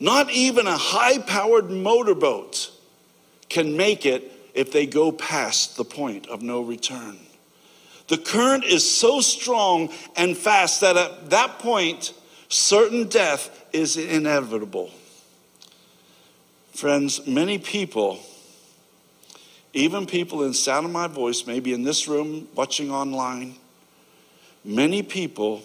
Not 0.00 0.30
even 0.30 0.66
a 0.66 0.76
high 0.76 1.18
powered 1.18 1.70
motorboat 1.70 2.70
can 3.48 3.76
make 3.76 4.04
it 4.04 4.30
if 4.54 4.72
they 4.72 4.86
go 4.86 5.12
past 5.12 5.76
the 5.76 5.84
point 5.84 6.26
of 6.28 6.42
no 6.42 6.60
return. 6.60 7.18
The 8.08 8.18
current 8.18 8.64
is 8.64 8.88
so 8.88 9.20
strong 9.20 9.90
and 10.16 10.36
fast 10.36 10.80
that 10.80 10.96
at 10.96 11.30
that 11.30 11.58
point, 11.60 12.12
certain 12.48 13.08
death 13.08 13.64
is 13.72 13.96
inevitable. 13.96 14.90
Friends, 16.72 17.26
many 17.26 17.58
people, 17.58 18.18
even 19.72 20.06
people 20.06 20.42
in 20.42 20.52
sound 20.52 20.86
of 20.86 20.92
my 20.92 21.06
voice, 21.06 21.46
maybe 21.46 21.72
in 21.72 21.84
this 21.84 22.08
room, 22.08 22.48
watching 22.54 22.90
online, 22.90 23.56
many 24.64 25.02
people 25.02 25.62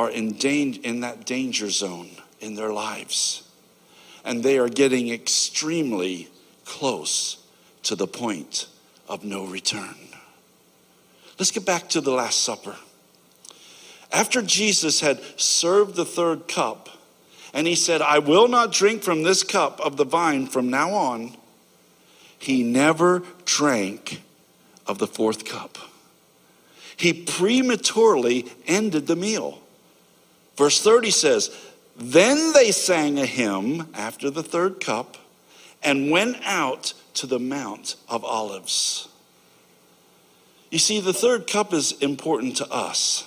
are 0.00 0.08
in, 0.10 0.32
danger, 0.32 0.80
in 0.82 1.00
that 1.00 1.26
danger 1.26 1.68
zone 1.68 2.08
in 2.40 2.54
their 2.54 2.72
lives. 2.72 3.46
And 4.24 4.42
they 4.42 4.58
are 4.58 4.70
getting 4.70 5.10
extremely 5.10 6.28
close 6.64 7.46
to 7.82 7.94
the 7.94 8.06
point 8.06 8.66
of 9.10 9.24
no 9.24 9.44
return. 9.44 9.94
Let's 11.38 11.50
get 11.50 11.66
back 11.66 11.90
to 11.90 12.00
the 12.00 12.12
Last 12.12 12.40
Supper. 12.40 12.76
After 14.10 14.40
Jesus 14.40 15.00
had 15.00 15.20
served 15.38 15.96
the 15.96 16.06
third 16.06 16.48
cup, 16.48 16.88
and 17.52 17.66
he 17.66 17.74
said, 17.74 18.00
I 18.00 18.20
will 18.20 18.48
not 18.48 18.72
drink 18.72 19.02
from 19.02 19.22
this 19.22 19.42
cup 19.42 19.80
of 19.80 19.98
the 19.98 20.06
vine 20.06 20.46
from 20.46 20.70
now 20.70 20.92
on, 20.92 21.36
he 22.38 22.62
never 22.62 23.22
drank 23.44 24.22
of 24.86 24.96
the 24.96 25.06
fourth 25.06 25.44
cup. 25.44 25.76
He 26.96 27.12
prematurely 27.12 28.50
ended 28.66 29.06
the 29.06 29.16
meal. 29.16 29.59
Verse 30.56 30.82
30 30.82 31.10
says, 31.10 31.50
Then 31.96 32.52
they 32.52 32.70
sang 32.70 33.18
a 33.18 33.26
hymn 33.26 33.88
after 33.94 34.30
the 34.30 34.42
third 34.42 34.80
cup 34.80 35.16
and 35.82 36.10
went 36.10 36.36
out 36.44 36.92
to 37.14 37.26
the 37.26 37.38
Mount 37.38 37.96
of 38.08 38.24
Olives. 38.24 39.08
You 40.70 40.78
see, 40.78 41.00
the 41.00 41.12
third 41.12 41.46
cup 41.46 41.72
is 41.72 41.92
important 42.00 42.56
to 42.58 42.70
us. 42.70 43.26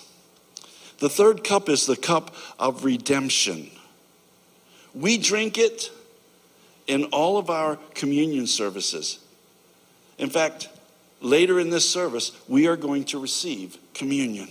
The 0.99 1.09
third 1.09 1.43
cup 1.43 1.67
is 1.67 1.85
the 1.85 1.97
cup 1.97 2.33
of 2.57 2.85
redemption. 2.85 3.69
We 4.93 5.17
drink 5.17 5.57
it 5.57 5.91
in 6.87 7.05
all 7.05 7.37
of 7.37 7.49
our 7.49 7.77
communion 7.93 8.47
services. 8.47 9.19
In 10.17 10.29
fact, 10.29 10.69
later 11.19 11.59
in 11.59 11.69
this 11.69 11.89
service, 11.89 12.31
we 12.47 12.67
are 12.67 12.77
going 12.77 13.05
to 13.05 13.19
receive 13.19 13.77
communion. 13.93 14.49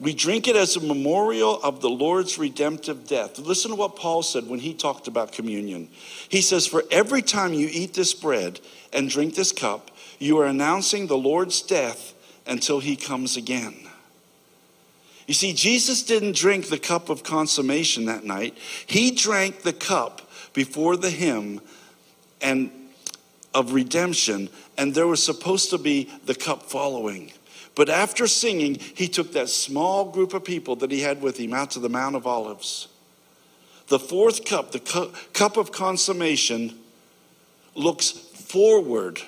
We 0.00 0.14
drink 0.14 0.46
it 0.46 0.54
as 0.54 0.76
a 0.76 0.80
memorial 0.80 1.60
of 1.62 1.80
the 1.80 1.90
Lord's 1.90 2.38
redemptive 2.38 3.08
death. 3.08 3.38
Listen 3.38 3.72
to 3.72 3.76
what 3.76 3.96
Paul 3.96 4.22
said 4.22 4.46
when 4.46 4.60
he 4.60 4.72
talked 4.72 5.08
about 5.08 5.32
communion. 5.32 5.88
He 6.28 6.40
says, 6.40 6.66
For 6.66 6.84
every 6.90 7.20
time 7.20 7.52
you 7.52 7.68
eat 7.70 7.94
this 7.94 8.14
bread 8.14 8.60
and 8.92 9.10
drink 9.10 9.34
this 9.34 9.50
cup, 9.50 9.90
you 10.20 10.38
are 10.38 10.46
announcing 10.46 11.06
the 11.06 11.18
Lord's 11.18 11.62
death 11.62 12.14
until 12.46 12.78
he 12.78 12.94
comes 12.94 13.36
again. 13.36 13.74
You 15.26 15.34
see, 15.34 15.52
Jesus 15.52 16.02
didn't 16.02 16.36
drink 16.36 16.68
the 16.68 16.78
cup 16.78 17.10
of 17.10 17.22
consummation 17.22 18.06
that 18.06 18.24
night, 18.24 18.56
he 18.86 19.10
drank 19.10 19.62
the 19.62 19.72
cup 19.72 20.22
before 20.54 20.96
the 20.96 21.10
hymn 21.10 21.60
and 22.40 22.70
of 23.54 23.72
redemption, 23.72 24.48
and 24.76 24.94
there 24.94 25.06
was 25.06 25.22
supposed 25.22 25.70
to 25.70 25.78
be 25.78 26.08
the 26.24 26.34
cup 26.34 26.62
following. 26.62 27.32
But 27.78 27.88
after 27.88 28.26
singing, 28.26 28.74
he 28.74 29.06
took 29.06 29.34
that 29.34 29.48
small 29.48 30.10
group 30.10 30.34
of 30.34 30.42
people 30.42 30.74
that 30.74 30.90
he 30.90 31.02
had 31.02 31.22
with 31.22 31.38
him 31.38 31.54
out 31.54 31.70
to 31.70 31.78
the 31.78 31.88
Mount 31.88 32.16
of 32.16 32.26
Olives. 32.26 32.88
The 33.86 34.00
fourth 34.00 34.44
cup, 34.44 34.72
the 34.72 34.80
cu- 34.80 35.12
cup 35.32 35.56
of 35.56 35.70
consummation, 35.70 36.76
looks 37.76 38.10
forward 38.10 39.20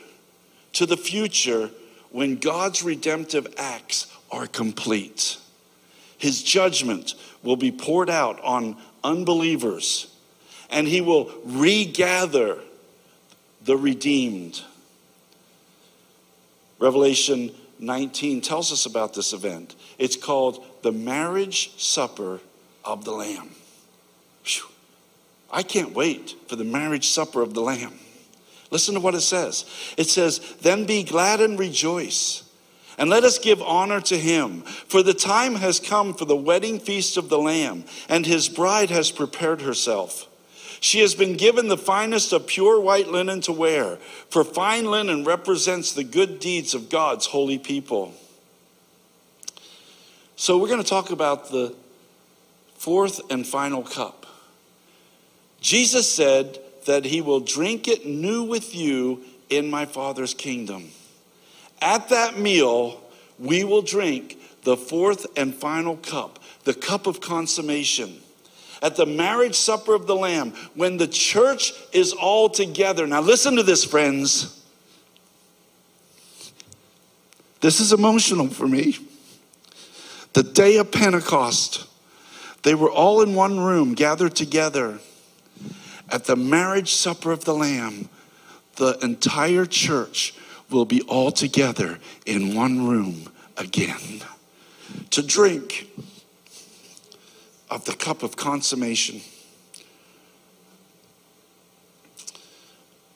to 0.73 0.85
the 0.85 0.97
future 0.97 1.71
when 2.11 2.39
God's 2.39 2.83
redemptive 2.83 3.47
acts 3.57 4.13
are 4.33 4.49
complete. 4.49 5.37
His 6.19 6.43
judgment 6.43 7.15
will 7.45 7.55
be 7.55 7.71
poured 7.71 8.11
out 8.11 8.41
on 8.43 8.77
unbelievers, 9.05 10.13
and 10.71 10.89
he 10.89 11.01
will 11.01 11.31
regather 11.45 12.59
the 13.63 13.77
redeemed. 13.77 14.61
Revelation 16.81 17.55
19 17.81 18.41
tells 18.43 18.73
us 18.73 18.87
about 18.87 19.15
this 19.15 19.33
event. 19.33 19.75
It's 19.99 20.17
called 20.17 20.65
the 20.83 20.93
marriage 20.93 21.79
supper 21.81 22.41
of 22.85 23.05
the 23.05 23.13
Lamb. 23.13 23.51
Whew. 24.45 24.69
I 25.51 25.63
can't 25.63 25.93
wait 25.93 26.37
for 26.47 26.57
the 26.57 26.65
marriage 26.65 27.09
supper 27.09 27.43
of 27.43 27.55
the 27.55 27.63
Lamb. 27.63 27.95
Listen 28.71 28.95
to 28.95 29.01
what 29.01 29.15
it 29.15 29.23
says. 29.23 29.65
It 29.97 30.09
says, 30.09 30.39
Then 30.61 30.85
be 30.85 31.03
glad 31.03 31.41
and 31.41 31.59
rejoice, 31.59 32.45
and 32.99 33.11
let 33.11 33.25
us 33.25 33.39
give 33.39 33.61
honor 33.63 34.01
to 34.03 34.17
him. 34.17 34.63
For 34.63 35.03
the 35.03 35.15
time 35.15 35.57
has 35.57 35.81
come 35.81 36.15
for 36.15 36.25
the 36.25 36.37
wedding 36.37 36.79
feast 36.79 37.17
of 37.17 37.29
the 37.29 37.39
Lamb, 37.39 37.85
and 38.09 38.25
his 38.25 38.49
bride 38.49 38.91
has 38.91 39.11
prepared 39.11 39.63
herself. 39.63 40.30
She 40.81 41.01
has 41.01 41.15
been 41.15 41.37
given 41.37 41.69
the 41.69 41.77
finest 41.77 42.33
of 42.33 42.47
pure 42.47 42.81
white 42.81 43.09
linen 43.09 43.43
to 43.43 43.53
wear, 43.53 43.97
for 44.31 44.43
fine 44.43 44.87
linen 44.87 45.25
represents 45.25 45.93
the 45.93 46.05
good 46.05 46.41
deeds 46.41 46.75
of 46.75 46.89
God's 46.89 47.27
holy 47.27 47.59
people. 47.59 48.15
So, 50.37 50.57
we're 50.57 50.69
going 50.69 50.83
to 50.83 50.89
talk 50.89 51.11
about 51.11 51.51
the 51.51 51.75
fourth 52.77 53.21
and 53.31 53.47
final 53.47 53.83
cup. 53.83 54.25
Jesus 55.61 56.11
said 56.11 56.59
that 56.87 57.05
he 57.05 57.21
will 57.21 57.41
drink 57.41 57.87
it 57.87 58.07
new 58.07 58.43
with 58.43 58.75
you 58.75 59.23
in 59.51 59.69
my 59.69 59.85
Father's 59.85 60.33
kingdom. 60.33 60.89
At 61.83 62.09
that 62.09 62.39
meal, 62.39 63.03
we 63.39 63.65
will 63.65 63.83
drink 63.83 64.39
the 64.63 64.79
fourth 64.79 65.27
and 65.37 65.55
final 65.55 65.99
cup, 65.99 66.39
the 66.65 66.73
cup 66.73 67.07
of 67.07 67.21
consummation 67.21 68.23
at 68.83 68.97
the 68.97 69.07
marriage 69.07 69.57
supper 69.57 69.95
of 69.95 70.07
the 70.07 70.17
Lamb, 70.17 70.53
when 70.75 70.97
the 70.97 71.07
church 71.07 71.73
is 71.93 72.13
all 72.13 72.49
together. 72.49 73.07
Now, 73.07 73.21
listen 73.21 73.57
to 73.57 73.63
this, 73.63 73.85
friends. 73.85 74.57
This 77.61 77.81
is 77.81 77.93
emotional 77.93 78.49
for 78.49 78.67
me. 78.67 78.97
The 80.33 80.43
day 80.43 80.79
of 80.79 80.93
Pentecost, 80.93 81.87
they 82.63 82.75
were 82.75 82.91
all 82.91 83.21
in 83.21 83.35
one 83.35 83.61
room, 83.61 83.95
gathered 83.95 84.35
together 84.35 85.01
at 86.09 86.25
the 86.25 86.37
marriage 86.37 86.93
supper 86.93 87.33
of 87.33 87.45
the 87.45 87.55
Lamb. 87.55 88.09
the 88.77 88.99
entire 89.03 89.67
church 89.67 90.35
will 90.71 90.87
be 90.87 91.03
all 91.03 91.31
together 91.31 91.99
in 92.25 92.55
one 92.55 92.87
room 92.89 93.31
again 93.57 94.23
to 95.11 95.23
drink 95.23 95.89
of 97.71 97.85
the 97.85 97.95
cup 97.95 98.23
of 98.23 98.37
consummation. 98.37 99.21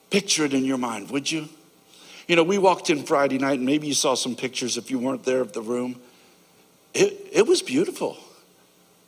Picture 0.09 0.45
it 0.45 0.53
in 0.53 0.63
your 0.63 0.77
mind, 0.77 1.11
would 1.11 1.29
you? 1.29 1.49
You 2.27 2.35
know, 2.35 2.43
we 2.43 2.57
walked 2.57 2.89
in 2.89 3.03
Friday 3.03 3.37
night, 3.37 3.57
and 3.57 3.65
maybe 3.65 3.87
you 3.87 3.93
saw 3.93 4.15
some 4.15 4.35
pictures 4.35 4.77
if 4.77 4.89
you 4.89 4.97
weren't 4.97 5.23
there 5.23 5.41
of 5.41 5.53
the 5.53 5.61
room. 5.61 5.99
It, 6.93 7.27
it 7.33 7.45
was 7.45 7.61
beautiful. 7.61 8.17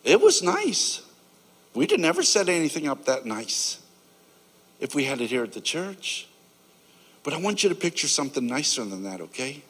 It 0.03 0.19
was 0.21 0.43
nice. 0.43 1.01
We'd 1.73 1.91
have 1.91 1.99
never 1.99 2.23
set 2.23 2.49
anything 2.49 2.87
up 2.87 3.05
that 3.05 3.25
nice 3.25 3.79
if 4.79 4.93
we 4.93 5.05
had 5.05 5.21
it 5.21 5.29
here 5.29 5.43
at 5.43 5.53
the 5.53 5.61
church. 5.61 6.27
But 7.23 7.33
I 7.33 7.37
want 7.37 7.63
you 7.63 7.69
to 7.69 7.75
picture 7.75 8.07
something 8.07 8.45
nicer 8.45 8.83
than 8.83 9.03
that, 9.03 9.21
okay? 9.21 9.63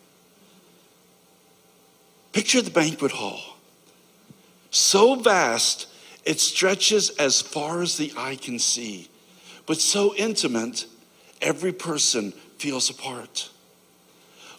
Picture 2.33 2.61
the 2.61 2.71
banquet 2.71 3.11
hall. 3.11 3.56
So 4.69 5.15
vast, 5.15 5.87
it 6.25 6.39
stretches 6.39 7.09
as 7.11 7.41
far 7.41 7.81
as 7.81 7.97
the 7.97 8.13
eye 8.17 8.35
can 8.35 8.59
see, 8.59 9.09
but 9.65 9.77
so 9.77 10.13
intimate, 10.15 10.85
every 11.41 11.71
person 11.71 12.31
feels 12.57 12.89
a 12.89 12.93
part. 12.93 13.49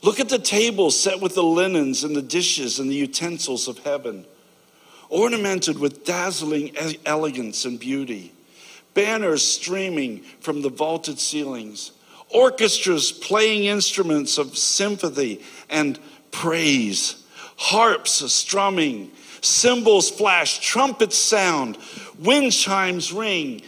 Look 0.03 0.21
at 0.21 0.29
the 0.29 0.38
tables 0.38 0.99
set 0.99 1.21
with 1.21 1.35
the 1.35 1.43
linens 1.43 2.05
and 2.05 2.15
the 2.15 2.23
dishes 2.23 2.79
and 2.79 2.91
the 2.91 2.95
utensils 2.95 3.69
of 3.69 3.79
heaven, 3.79 4.25
ornamented 5.09 5.79
with 5.79 6.05
dazzling 6.05 6.75
elegance 7.05 7.65
and 7.65 7.81
beauty, 7.81 8.33
banners 8.95 9.43
streaming 9.43 10.21
from 10.41 10.62
the 10.62 10.71
vaulted 10.71 11.19
ceilings, 11.19 11.93
orchestras 12.31 13.11
playing 13.11 13.65
instruments 13.65 14.38
of 14.38 14.57
sympathy 14.57 15.43
and 15.69 15.99
praise, 16.31 17.25
harps 17.57 18.23
strumming, 18.33 19.11
cymbals 19.40 20.11
flash, 20.11 20.59
trumpets 20.59 21.16
sound, 21.16 21.78
wind 22.18 22.52
chimes 22.52 23.12
ring, 23.12 23.62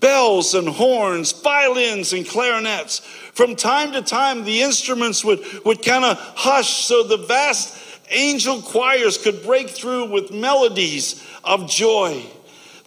bells 0.00 0.54
and 0.54 0.68
horns, 0.68 1.32
violins 1.32 2.12
and 2.12 2.26
clarinets. 2.26 3.00
From 3.34 3.54
time 3.54 3.92
to 3.92 4.02
time, 4.02 4.44
the 4.44 4.62
instruments 4.62 5.24
would, 5.24 5.40
would 5.64 5.84
kind 5.84 6.04
of 6.04 6.18
hush 6.36 6.84
so 6.84 7.02
the 7.02 7.18
vast 7.18 7.78
angel 8.10 8.60
choirs 8.60 9.18
could 9.18 9.42
break 9.42 9.70
through 9.70 10.10
with 10.10 10.32
melodies 10.32 11.24
of 11.44 11.68
joy. 11.68 12.24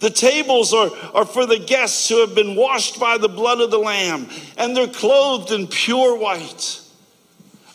The 0.00 0.10
tables 0.10 0.74
are, 0.74 0.90
are 1.14 1.24
for 1.24 1.46
the 1.46 1.58
guests 1.58 2.08
who 2.08 2.20
have 2.20 2.34
been 2.34 2.56
washed 2.56 3.00
by 3.00 3.16
the 3.16 3.28
blood 3.28 3.60
of 3.60 3.70
the 3.70 3.78
Lamb, 3.78 4.28
and 4.58 4.76
they're 4.76 4.86
clothed 4.86 5.50
in 5.50 5.66
pure 5.66 6.18
white. 6.18 6.80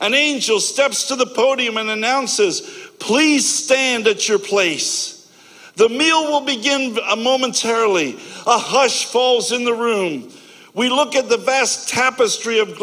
An 0.01 0.13
angel 0.13 0.60
steps 0.60 1.08
to 1.08 1.16
the 1.16 1.25
podium 1.25 1.78
and 1.78 1.89
announces, 1.89 2.88
Please 3.00 3.48
stand 3.48 4.08
at 4.08 4.27
your 4.27 4.39
place. 4.39 5.15
The 5.75 5.89
meal 5.89 6.25
will 6.25 6.46
begin 6.46 6.98
momentarily. 7.18 8.15
A 8.46 8.58
hush 8.58 9.06
falls 9.06 9.51
in 9.51 9.63
the 9.63 9.74
room. 9.74 10.29
We 10.74 10.89
look 10.89 11.15
at 11.15 11.29
the 11.29 11.38
vast 11.38 11.89
tapestry 11.89 12.60
of 12.60 12.77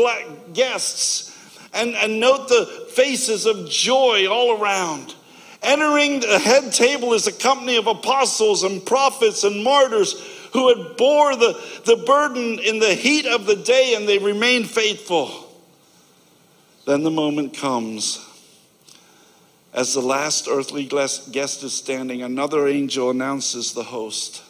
guests 0.53 1.37
and, 1.73 1.95
and 1.95 2.19
note 2.19 2.49
the 2.49 2.87
faces 2.91 3.47
of 3.47 3.69
joy 3.69 4.27
all 4.27 4.61
around. 4.61 5.15
Entering 5.63 6.21
the 6.21 6.39
head 6.39 6.73
table 6.73 7.13
is 7.13 7.27
a 7.27 7.33
company 7.33 7.77
of 7.77 7.87
apostles 7.87 8.63
and 8.63 8.85
prophets 8.85 9.45
and 9.45 9.63
martyrs 9.63 10.15
who 10.53 10.69
had 10.69 10.97
bore 10.97 11.37
the, 11.37 11.53
the 11.85 11.97
burden 12.07 12.59
in 12.59 12.79
the 12.79 12.95
heat 12.95 13.27
of 13.27 13.47
the 13.47 13.57
day 13.57 13.95
and 13.95 14.09
they 14.09 14.19
remained 14.19 14.71
faithful. 14.71 15.53
Then 16.87 17.03
the 17.03 17.11
moment 17.11 17.55
comes. 17.55 18.25
As 19.77 19.93
the 19.93 20.01
last 20.01 20.49
earthly 20.51 20.85
guest 20.87 21.63
is 21.63 21.75
standing, 21.75 22.23
another 22.23 22.67
angel 22.67 23.11
announces 23.11 23.75
the 23.75 23.85
host. 23.85 24.43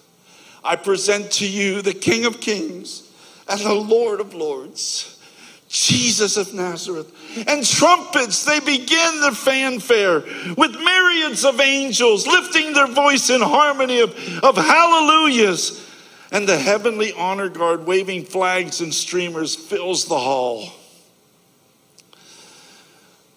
I 0.62 0.76
present 0.76 1.32
to 1.32 1.48
you 1.48 1.82
the 1.82 1.92
King 1.92 2.26
of 2.26 2.40
Kings 2.40 3.10
and 3.48 3.60
the 3.60 3.74
Lord 3.74 4.20
of 4.20 4.34
Lords, 4.34 5.20
Jesus 5.68 6.36
of 6.36 6.54
Nazareth. 6.54 7.12
And 7.48 7.66
trumpets, 7.66 8.44
they 8.44 8.60
begin 8.60 9.20
the 9.20 9.32
fanfare 9.32 10.20
with 10.56 10.78
myriads 10.80 11.44
of 11.44 11.60
angels 11.60 12.28
lifting 12.28 12.72
their 12.72 12.86
voice 12.86 13.28
in 13.28 13.40
harmony 13.40 13.98
of, 13.98 14.14
of 14.44 14.56
hallelujahs. 14.56 15.84
And 16.30 16.48
the 16.48 16.56
heavenly 16.56 17.12
honor 17.12 17.48
guard 17.48 17.84
waving 17.84 18.26
flags 18.26 18.80
and 18.80 18.94
streamers 18.94 19.56
fills 19.56 20.04
the 20.04 20.18
hall. 20.18 20.70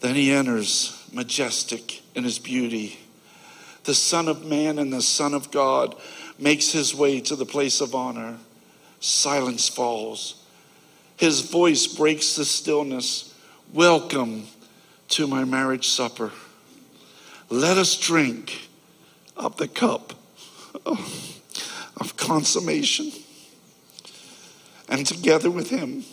Then 0.02 0.14
he 0.14 0.32
enters, 0.32 0.99
majestic 1.14 2.02
in 2.16 2.24
his 2.24 2.40
beauty. 2.40 3.00
The 3.84 3.94
Son 3.94 4.28
of 4.28 4.46
Man 4.46 4.80
and 4.80 4.92
the 4.92 5.02
Son 5.02 5.34
of 5.34 5.52
God 5.52 5.96
makes 6.38 6.72
his 6.72 6.94
way 6.94 7.20
to 7.22 7.36
the 7.36 7.46
place 7.46 7.82
of 7.82 7.96
honor. 7.96 8.38
Silence 9.00 9.68
falls. 9.68 10.44
His 11.18 11.42
voice 11.42 11.88
breaks 11.88 12.36
the 12.36 12.46
stillness. 12.46 13.34
Welcome 13.74 14.48
to 15.10 15.28
my 15.28 15.44
marriage 15.44 15.88
supper. 15.88 16.32
Let 17.50 17.78
us 17.78 17.98
drink 17.98 18.70
of 19.36 19.58
the 19.58 19.68
cup 19.68 20.14
of 20.86 22.14
consummation. 22.16 23.12
And 24.88 25.06
together 25.06 25.50
with 25.50 25.70
him, 25.70 26.04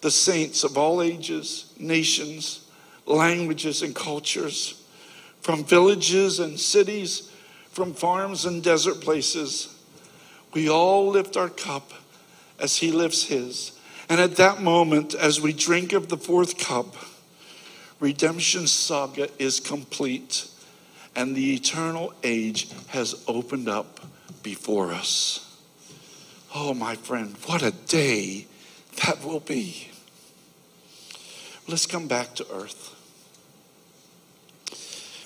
the 0.00 0.10
saints 0.10 0.64
of 0.64 0.78
all 0.78 1.02
ages, 1.02 1.72
nations, 1.78 2.66
languages, 3.10 3.82
and 3.82 3.94
cultures, 3.94 4.82
from 5.40 5.64
villages 5.64 6.38
and 6.38 6.58
cities, 6.58 7.30
from 7.70 7.92
farms 7.92 8.44
and 8.44 8.62
desert 8.62 9.00
places. 9.00 9.76
We 10.52 10.68
all 10.68 11.08
lift 11.08 11.36
our 11.36 11.48
cup 11.48 11.92
as 12.58 12.76
he 12.76 12.92
lifts 12.92 13.24
his. 13.24 13.72
And 14.08 14.20
at 14.20 14.36
that 14.36 14.60
moment, 14.60 15.14
as 15.14 15.40
we 15.40 15.52
drink 15.52 15.92
of 15.92 16.08
the 16.08 16.16
fourth 16.16 16.58
cup, 16.58 16.96
redemption's 18.00 18.72
saga 18.72 19.28
is 19.38 19.60
complete 19.60 20.48
and 21.14 21.34
the 21.34 21.54
eternal 21.54 22.12
age 22.22 22.68
has 22.88 23.22
opened 23.26 23.68
up 23.68 24.00
before 24.42 24.92
us. 24.92 25.46
Oh, 26.54 26.74
my 26.74 26.96
friend, 26.96 27.36
what 27.46 27.62
a 27.62 27.70
day 27.70 28.46
that 29.04 29.24
will 29.24 29.40
be. 29.40 29.88
Let's 31.68 31.86
come 31.86 32.08
back 32.08 32.34
to 32.36 32.46
earth. 32.52 32.96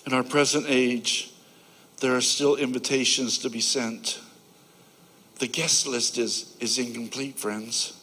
In 0.07 0.13
our 0.13 0.23
present 0.23 0.67
age, 0.69 1.31
there 2.01 2.15
are 2.15 2.21
still 2.21 2.57
invitations 2.57 3.39
to 3.39 3.51
be 3.51 3.61
sent. 3.61 4.21
The 5.39 5.47
guest 5.47 5.87
list 5.87 6.19
is, 6.19 6.57
is 6.61 6.79
incomplete, 6.79 7.39
friends. 7.39 8.01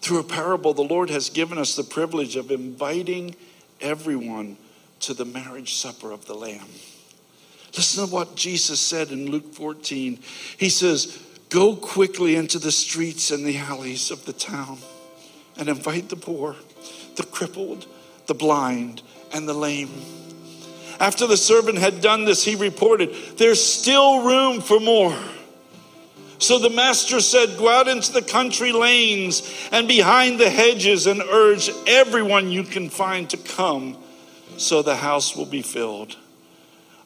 Through 0.00 0.20
a 0.20 0.24
parable, 0.24 0.72
the 0.72 0.82
Lord 0.82 1.10
has 1.10 1.30
given 1.30 1.58
us 1.58 1.74
the 1.74 1.82
privilege 1.82 2.36
of 2.36 2.50
inviting 2.50 3.34
everyone 3.80 4.56
to 5.00 5.14
the 5.14 5.24
marriage 5.24 5.74
supper 5.74 6.12
of 6.12 6.26
the 6.26 6.34
Lamb. 6.34 6.68
Listen 7.74 8.06
to 8.06 8.12
what 8.12 8.36
Jesus 8.36 8.80
said 8.80 9.10
in 9.10 9.30
Luke 9.30 9.52
14. 9.52 10.18
He 10.56 10.68
says, 10.68 11.22
Go 11.48 11.76
quickly 11.76 12.36
into 12.36 12.58
the 12.58 12.72
streets 12.72 13.30
and 13.30 13.44
the 13.44 13.58
alleys 13.58 14.10
of 14.10 14.24
the 14.24 14.32
town 14.32 14.78
and 15.56 15.68
invite 15.68 16.08
the 16.08 16.16
poor 16.16 16.56
the 17.16 17.24
crippled, 17.24 17.86
the 18.26 18.34
blind, 18.34 19.02
and 19.32 19.48
the 19.48 19.54
lame. 19.54 19.90
After 20.98 21.26
the 21.26 21.36
servant 21.36 21.78
had 21.78 22.00
done 22.00 22.24
this, 22.24 22.44
he 22.44 22.54
reported, 22.54 23.14
There's 23.36 23.64
still 23.64 24.24
room 24.24 24.60
for 24.60 24.80
more. 24.80 25.16
So 26.38 26.58
the 26.58 26.70
master 26.70 27.20
said, 27.20 27.56
Go 27.58 27.68
out 27.68 27.88
into 27.88 28.12
the 28.12 28.22
country 28.22 28.72
lanes 28.72 29.42
and 29.72 29.88
behind 29.88 30.38
the 30.38 30.50
hedges 30.50 31.06
and 31.06 31.22
urge 31.22 31.70
everyone 31.86 32.50
you 32.50 32.62
can 32.62 32.90
find 32.90 33.28
to 33.30 33.36
come 33.36 33.96
so 34.56 34.82
the 34.82 34.96
house 34.96 35.36
will 35.36 35.46
be 35.46 35.62
filled. 35.62 36.16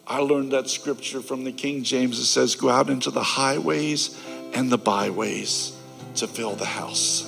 I 0.06 0.18
learned 0.18 0.52
that 0.52 0.68
scripture 0.68 1.22
from 1.22 1.44
the 1.44 1.52
King 1.52 1.84
James. 1.84 2.18
It 2.18 2.24
says, 2.24 2.56
Go 2.56 2.68
out 2.68 2.90
into 2.90 3.10
the 3.10 3.22
highways 3.22 4.20
and 4.52 4.70
the 4.70 4.78
byways 4.78 5.76
to 6.16 6.26
fill 6.26 6.56
the 6.56 6.64
house. 6.64 7.26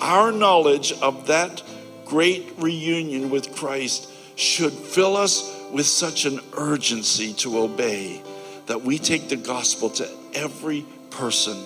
Our 0.00 0.32
knowledge 0.32 0.92
of 1.00 1.28
that 1.28 1.62
great 2.06 2.52
reunion 2.58 3.30
with 3.30 3.54
Christ 3.54 4.09
should 4.40 4.72
fill 4.72 5.16
us 5.16 5.56
with 5.70 5.86
such 5.86 6.24
an 6.24 6.40
urgency 6.54 7.32
to 7.34 7.58
obey 7.58 8.22
that 8.66 8.82
we 8.82 8.98
take 8.98 9.28
the 9.28 9.36
gospel 9.36 9.90
to 9.90 10.08
every 10.34 10.84
person, 11.10 11.56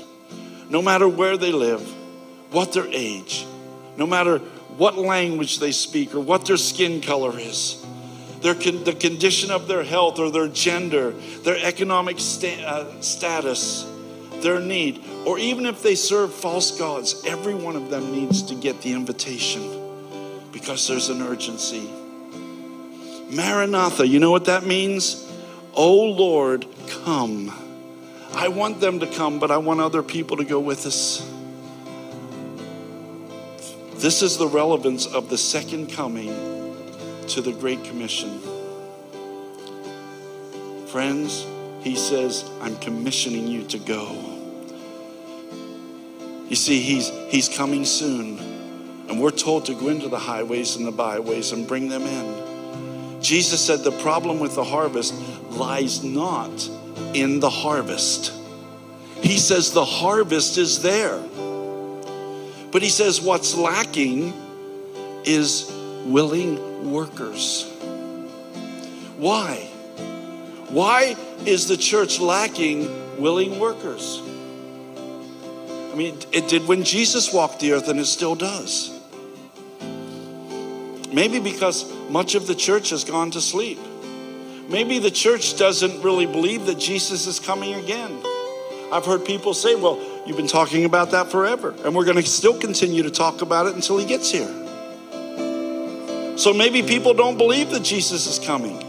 no 0.69 0.83
matter 0.83 1.09
where 1.09 1.37
they 1.37 1.53
live, 1.53 1.81
what 2.51 2.73
their 2.73 2.87
age, 2.89 3.47
no 3.97 4.07
matter 4.07 4.39
what 4.77 4.97
language 4.97 5.59
they 5.59 5.73
speak 5.73 6.15
or 6.15 6.21
what 6.21 6.47
their 6.47 6.57
skin 6.57 7.01
color 7.01 7.39
is, 7.39 7.85
their 8.41 8.55
con- 8.55 8.85
the 8.85 8.93
condition 8.93 9.51
of 9.51 9.69
their 9.69 9.85
health 9.85 10.19
or 10.19 10.31
their 10.31 10.49
gender, 10.49 11.13
their 11.43 11.57
economic 11.65 12.19
sta- 12.19 12.63
uh, 12.65 13.01
status 13.01 13.87
their 14.45 14.61
need, 14.61 15.03
or 15.25 15.39
even 15.39 15.65
if 15.65 15.83
they 15.83 15.95
serve 15.95 16.33
false 16.33 16.79
gods, 16.79 17.23
every 17.27 17.55
one 17.55 17.77
of 17.77 17.89
them 17.89 18.13
needs 18.13 18.43
to 18.43 18.55
get 18.55 18.83
the 18.83 18.93
invitation 18.93 19.63
because 20.53 20.87
there's 20.87 21.09
an 21.09 21.23
urgency. 21.23 21.91
Maranatha, 23.35 24.07
you 24.07 24.21
know 24.21 24.31
what 24.31 24.45
that 24.45 24.65
means? 24.65 25.31
Oh 25.75 26.05
Lord, 26.05 26.67
come. 27.03 27.53
I 28.33 28.49
want 28.49 28.81
them 28.81 29.01
to 29.01 29.07
come, 29.07 29.39
but 29.39 29.51
I 29.51 29.59
want 29.59 29.81
other 29.81 30.03
people 30.03 30.37
to 30.37 30.45
go 30.45 30.61
with 30.61 30.87
us. 30.87 31.29
This 33.97 34.23
is 34.23 34.37
the 34.37 34.47
relevance 34.47 35.07
of 35.07 35.31
the 35.31 35.39
second 35.39 35.91
coming 35.91 36.29
to 37.29 37.41
the 37.41 37.53
Great 37.53 37.83
Commission. 37.85 38.39
Friends, 40.87 41.47
he 41.81 41.97
says, 41.97 42.49
I'm 42.61 42.77
commissioning 42.77 43.49
you 43.49 43.65
to 43.65 43.79
go. 43.79 44.13
You 46.49 46.57
see, 46.57 46.81
he's, 46.81 47.09
he's 47.29 47.49
coming 47.49 47.85
soon, 47.85 48.39
and 49.09 49.21
we're 49.21 49.31
told 49.31 49.65
to 49.67 49.75
go 49.75 49.89
into 49.89 50.09
the 50.09 50.19
highways 50.19 50.77
and 50.77 50.87
the 50.87 50.93
byways 50.93 51.53
and 51.53 51.67
bring 51.67 51.89
them 51.89 52.03
in. 52.03 52.44
Jesus 53.25 53.65
said 53.65 53.83
the 53.83 53.91
problem 53.91 54.39
with 54.39 54.55
the 54.55 54.65
harvest 54.65 55.15
lies 55.49 56.05
not 56.05 56.69
in 57.15 57.41
the 57.41 57.49
harvest. 57.49 58.33
He 59.23 59.39
says 59.39 59.73
the 59.73 59.85
harvest 59.85 60.59
is 60.59 60.83
there. 60.83 61.19
But 62.71 62.83
he 62.83 62.91
says 62.91 63.23
what's 63.23 63.57
lacking 63.57 64.35
is 65.25 65.73
willing 66.05 66.93
workers. 66.93 67.67
Why? 69.17 69.57
Why 70.69 71.17
is 71.47 71.67
the 71.67 71.79
church 71.79 72.21
lacking 72.21 73.19
willing 73.19 73.59
workers? 73.59 74.21
I 75.93 75.97
mean, 75.97 76.19
it 76.33 76.49
did 76.49 76.67
when 76.67 76.83
Jesus 76.83 77.33
walked 77.33 77.61
the 77.61 77.73
earth, 77.73 77.89
and 77.89 78.01
it 78.01 78.07
still 78.07 78.35
does. 78.35 78.91
Maybe 81.13 81.39
because 81.39 81.94
much 82.11 82.35
of 82.35 82.47
the 82.47 82.55
church 82.55 82.91
has 82.91 83.05
gone 83.05 83.31
to 83.33 83.41
sleep. 83.41 83.79
Maybe 84.69 84.99
the 84.99 85.11
church 85.11 85.59
doesn't 85.59 86.03
really 86.03 86.27
believe 86.27 86.67
that 86.67 86.79
Jesus 86.79 87.27
is 87.27 87.39
coming 87.39 87.75
again. 87.75 88.23
I've 88.91 89.05
heard 89.05 89.25
people 89.25 89.55
say, 89.55 89.75
well, 89.75 90.01
you've 90.27 90.37
been 90.37 90.47
talking 90.47 90.85
about 90.85 91.11
that 91.11 91.31
forever, 91.31 91.75
and 91.85 91.95
we're 91.95 92.05
going 92.05 92.17
to 92.17 92.23
still 92.23 92.59
continue 92.59 93.03
to 93.03 93.11
talk 93.11 93.43
about 93.43 93.67
it 93.67 93.75
until 93.75 93.99
he 93.99 94.07
gets 94.07 94.31
here. 94.31 94.49
So 96.37 96.53
maybe 96.53 96.83
people 96.83 97.15
don't 97.15 97.37
believe 97.37 97.71
that 97.71 97.83
Jesus 97.83 98.27
is 98.27 98.45
coming, 98.45 98.83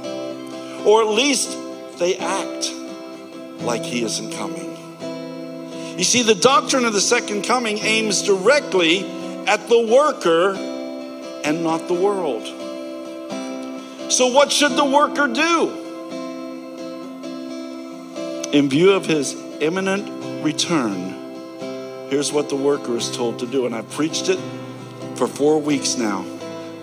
or 0.85 1.01
at 1.01 1.09
least 1.09 1.57
they 1.99 2.17
act 2.17 2.71
like 3.61 3.83
he 3.83 4.03
isn't 4.03 4.31
coming. 4.33 4.71
You 5.97 6.03
see, 6.03 6.23
the 6.23 6.35
doctrine 6.35 6.85
of 6.85 6.93
the 6.93 7.01
second 7.01 7.43
coming 7.43 7.77
aims 7.79 8.23
directly 8.23 9.05
at 9.47 9.67
the 9.69 9.79
worker 9.79 10.55
and 11.43 11.63
not 11.63 11.87
the 11.87 11.93
world. 11.93 12.43
So, 14.09 14.27
what 14.27 14.51
should 14.51 14.73
the 14.73 14.85
worker 14.85 15.27
do? 15.27 15.81
In 18.51 18.69
view 18.69 18.91
of 18.91 19.05
his 19.05 19.33
imminent 19.59 20.43
return, 20.43 21.09
here's 22.09 22.31
what 22.31 22.49
the 22.49 22.55
worker 22.55 22.95
is 22.95 23.15
told 23.15 23.39
to 23.39 23.47
do. 23.47 23.65
And 23.65 23.73
I've 23.73 23.89
preached 23.89 24.29
it 24.29 24.39
for 25.15 25.27
four 25.27 25.59
weeks 25.59 25.97
now. 25.97 26.23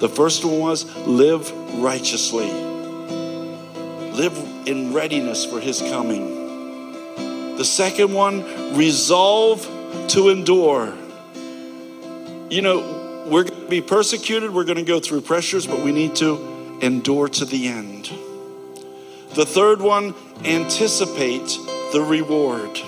The 0.01 0.09
first 0.09 0.45
one 0.45 0.59
was 0.59 0.85
live 1.07 1.51
righteously, 1.79 2.51
live 4.11 4.37
in 4.67 4.93
readiness 4.93 5.45
for 5.45 5.61
his 5.61 5.81
coming. 5.81 7.57
The 7.57 7.65
second 7.65 8.13
one, 8.13 8.75
resolve 8.75 9.65
to 10.09 10.31
endure. 10.31 10.93
You 12.51 12.63
know, 12.63 13.25
we're 13.29 13.45
going 13.45 13.63
to 13.63 13.69
be 13.69 13.81
persecuted, 13.81 14.53
we're 14.53 14.65
going 14.65 14.79
to 14.79 14.83
go 14.83 14.99
through 14.99 15.21
pressures, 15.21 15.69
but 15.69 15.81
we 15.81 15.93
need 15.93 16.17
to 16.17 16.52
endure 16.83 17.29
to 17.29 17.45
the 17.45 17.69
end. 17.69 18.11
The 19.35 19.47
third 19.47 19.81
one, 19.81 20.15
anticipate 20.45 21.57
the 21.93 22.05
reward. 22.07 22.79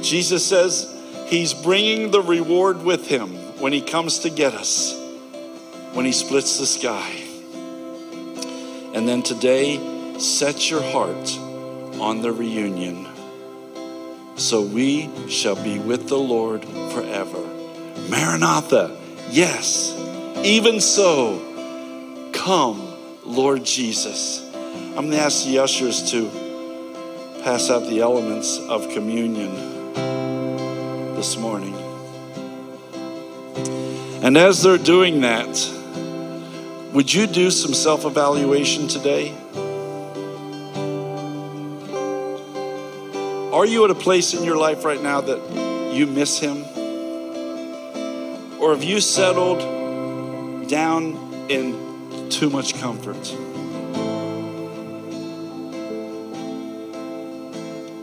Jesus 0.00 0.46
says 0.46 0.94
he's 1.26 1.54
bringing 1.54 2.12
the 2.12 2.22
reward 2.22 2.84
with 2.84 3.08
him 3.08 3.30
when 3.58 3.72
he 3.72 3.80
comes 3.80 4.20
to 4.20 4.30
get 4.30 4.54
us, 4.54 4.94
when 5.92 6.04
he 6.04 6.12
splits 6.12 6.58
the 6.58 6.66
sky. 6.66 7.10
And 8.94 9.08
then 9.08 9.22
today, 9.22 10.18
set 10.18 10.70
your 10.70 10.82
heart 10.82 11.36
on 12.00 12.22
the 12.22 12.32
reunion. 12.32 13.08
So 14.36 14.62
we 14.62 15.10
shall 15.28 15.56
be 15.56 15.80
with 15.80 16.08
the 16.08 16.18
Lord 16.18 16.64
forever. 16.64 17.44
Maranatha, 18.08 18.96
yes, 19.30 19.92
even 20.44 20.80
so, 20.80 21.47
come, 22.48 22.96
Lord 23.26 23.62
Jesus. 23.62 24.42
I'm 24.54 24.94
going 24.94 25.10
to 25.10 25.18
ask 25.18 25.44
the 25.44 25.58
ushers 25.58 26.12
to 26.12 26.30
pass 27.44 27.68
out 27.68 27.80
the 27.90 28.00
elements 28.00 28.58
of 28.58 28.88
communion 28.88 29.54
this 31.14 31.36
morning. 31.36 31.74
And 34.24 34.38
as 34.38 34.62
they're 34.62 34.78
doing 34.78 35.20
that, 35.20 35.70
would 36.94 37.12
you 37.12 37.26
do 37.26 37.50
some 37.50 37.74
self 37.74 38.06
evaluation 38.06 38.88
today? 38.88 39.36
Are 43.52 43.66
you 43.66 43.84
at 43.84 43.90
a 43.90 43.94
place 43.94 44.32
in 44.32 44.42
your 44.42 44.56
life 44.56 44.86
right 44.86 45.02
now 45.02 45.20
that 45.20 45.92
you 45.94 46.06
miss 46.06 46.38
Him? 46.38 46.64
Or 48.58 48.70
have 48.74 48.82
you 48.82 49.02
settled 49.02 49.58
down 50.66 51.50
in 51.50 51.87
too 52.30 52.50
much 52.50 52.74
comfort? 52.74 53.16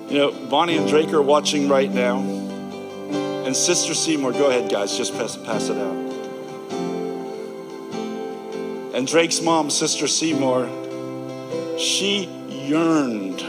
You 0.10 0.22
know, 0.22 0.32
Bonnie 0.50 0.78
and 0.78 0.88
Drake 0.88 1.12
are 1.14 1.22
watching 1.22 1.68
right 1.68 1.92
now. 1.92 2.20
And 2.20 3.56
Sister 3.56 3.94
Seymour, 3.94 4.32
go 4.32 4.50
ahead, 4.50 4.72
guys, 4.72 4.98
just 4.98 5.14
pass, 5.14 5.36
pass 5.36 5.70
it 5.70 5.78
out. 5.78 6.06
And 8.96 9.06
Drake's 9.06 9.42
mom, 9.42 9.70
Sister 9.70 10.08
Seymour, 10.08 10.70
she 11.78 12.30
yearned 12.50 13.40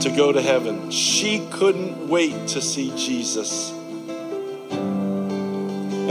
to 0.00 0.10
go 0.16 0.30
to 0.30 0.40
heaven. 0.40 0.90
She 0.92 1.46
couldn't 1.50 2.08
wait 2.08 2.48
to 2.48 2.62
see 2.62 2.96
Jesus. 2.96 3.73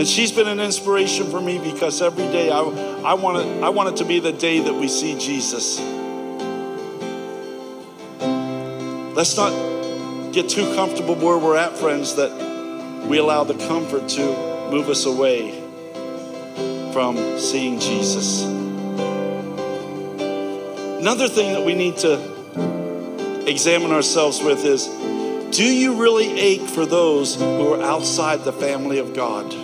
And 0.04 0.08
she's 0.10 0.34
been 0.34 0.50
an 0.50 0.60
inspiration 0.60 1.32
for 1.32 1.40
me 1.40 1.60
because 1.60 2.02
every 2.02 2.26
day 2.26 2.52
I, 2.52 2.60
I, 2.60 3.14
want 3.14 3.38
it, 3.38 3.64
I 3.64 3.70
want 3.70 3.88
it 3.88 3.96
to 4.00 4.06
be 4.06 4.20
the 4.20 4.34
day 4.34 4.60
that 4.60 4.74
we 4.74 4.90
see 4.90 5.18
Jesus. 5.18 5.80
Let's 9.16 9.38
not 9.38 10.34
get 10.34 10.50
too 10.50 10.76
comfortable 10.76 11.16
where 11.16 11.38
we're 11.38 11.56
at, 11.56 11.78
friends, 11.78 12.16
that 12.16 13.08
we 13.08 13.18
allow 13.18 13.46
the 13.46 13.54
comfort 13.54 14.10
to 14.10 14.22
move 14.70 14.90
us 14.90 15.06
away 15.06 15.52
from 16.92 17.40
seeing 17.40 17.80
Jesus. 17.80 18.44
Another 21.00 21.30
thing 21.30 21.54
that 21.54 21.64
we 21.64 21.76
need 21.76 21.96
to 22.00 23.46
examine 23.48 23.94
ourselves 23.94 24.44
with 24.44 24.66
is 24.66 24.86
do 25.56 25.64
you 25.64 26.02
really 26.02 26.38
ache 26.38 26.68
for 26.68 26.86
those 26.86 27.36
who 27.36 27.74
are 27.76 27.82
outside 27.82 28.44
the 28.44 28.52
family 28.52 29.00
of 29.00 29.14
God? 29.14 29.56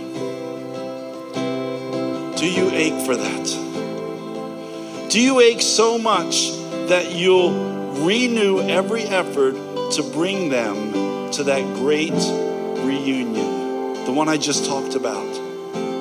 Do 2.39 2.49
you 2.49 2.71
ache 2.71 3.05
for 3.05 3.15
that? 3.15 5.09
Do 5.11 5.19
you 5.21 5.41
ache 5.41 5.61
so 5.61 5.97
much 5.97 6.51
that 6.87 7.11
you'll 7.11 8.05
renew 8.05 8.61
every 8.61 9.03
effort 9.03 9.53
to 9.91 10.03
bring 10.03 10.49
them 10.49 11.31
to 11.31 11.43
that 11.43 11.63
great 11.75 12.13
reunion, 12.83 14.05
the 14.05 14.11
one 14.11 14.29
I 14.29 14.37
just 14.37 14.65
talked 14.65 14.95
about, 14.95 15.33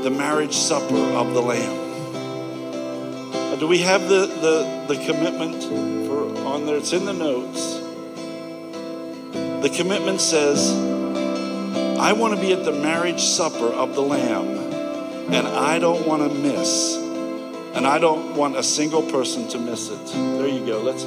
the 0.02 0.10
marriage 0.10 0.54
supper 0.54 0.96
of 0.96 1.34
the 1.34 1.42
Lamb. 1.42 1.78
Uh, 3.34 3.56
do 3.56 3.66
we 3.66 3.78
have 3.78 4.08
the, 4.08 4.26
the, 4.26 4.94
the 4.94 5.04
commitment 5.04 5.62
for 6.06 6.46
on 6.46 6.66
there? 6.66 6.76
It's 6.76 6.92
in 6.92 7.04
the 7.04 7.12
notes. 7.12 7.80
The 9.62 9.70
commitment 9.74 10.20
says, 10.20 10.72
I 11.98 12.12
want 12.12 12.34
to 12.34 12.40
be 12.40 12.52
at 12.52 12.64
the 12.64 12.72
marriage 12.72 13.22
supper 13.22 13.66
of 13.66 13.94
the 13.94 14.02
Lamb, 14.02 14.67
and 15.32 15.46
I 15.46 15.78
don't 15.78 16.06
want 16.06 16.22
to 16.22 16.38
miss, 16.38 16.96
and 17.74 17.86
I 17.86 17.98
don't 17.98 18.36
want 18.36 18.56
a 18.56 18.62
single 18.62 19.02
person 19.02 19.48
to 19.48 19.58
miss 19.58 19.90
it. 19.90 20.06
There 20.06 20.48
you 20.48 20.66
go. 20.66 20.80
Let's 20.80 21.04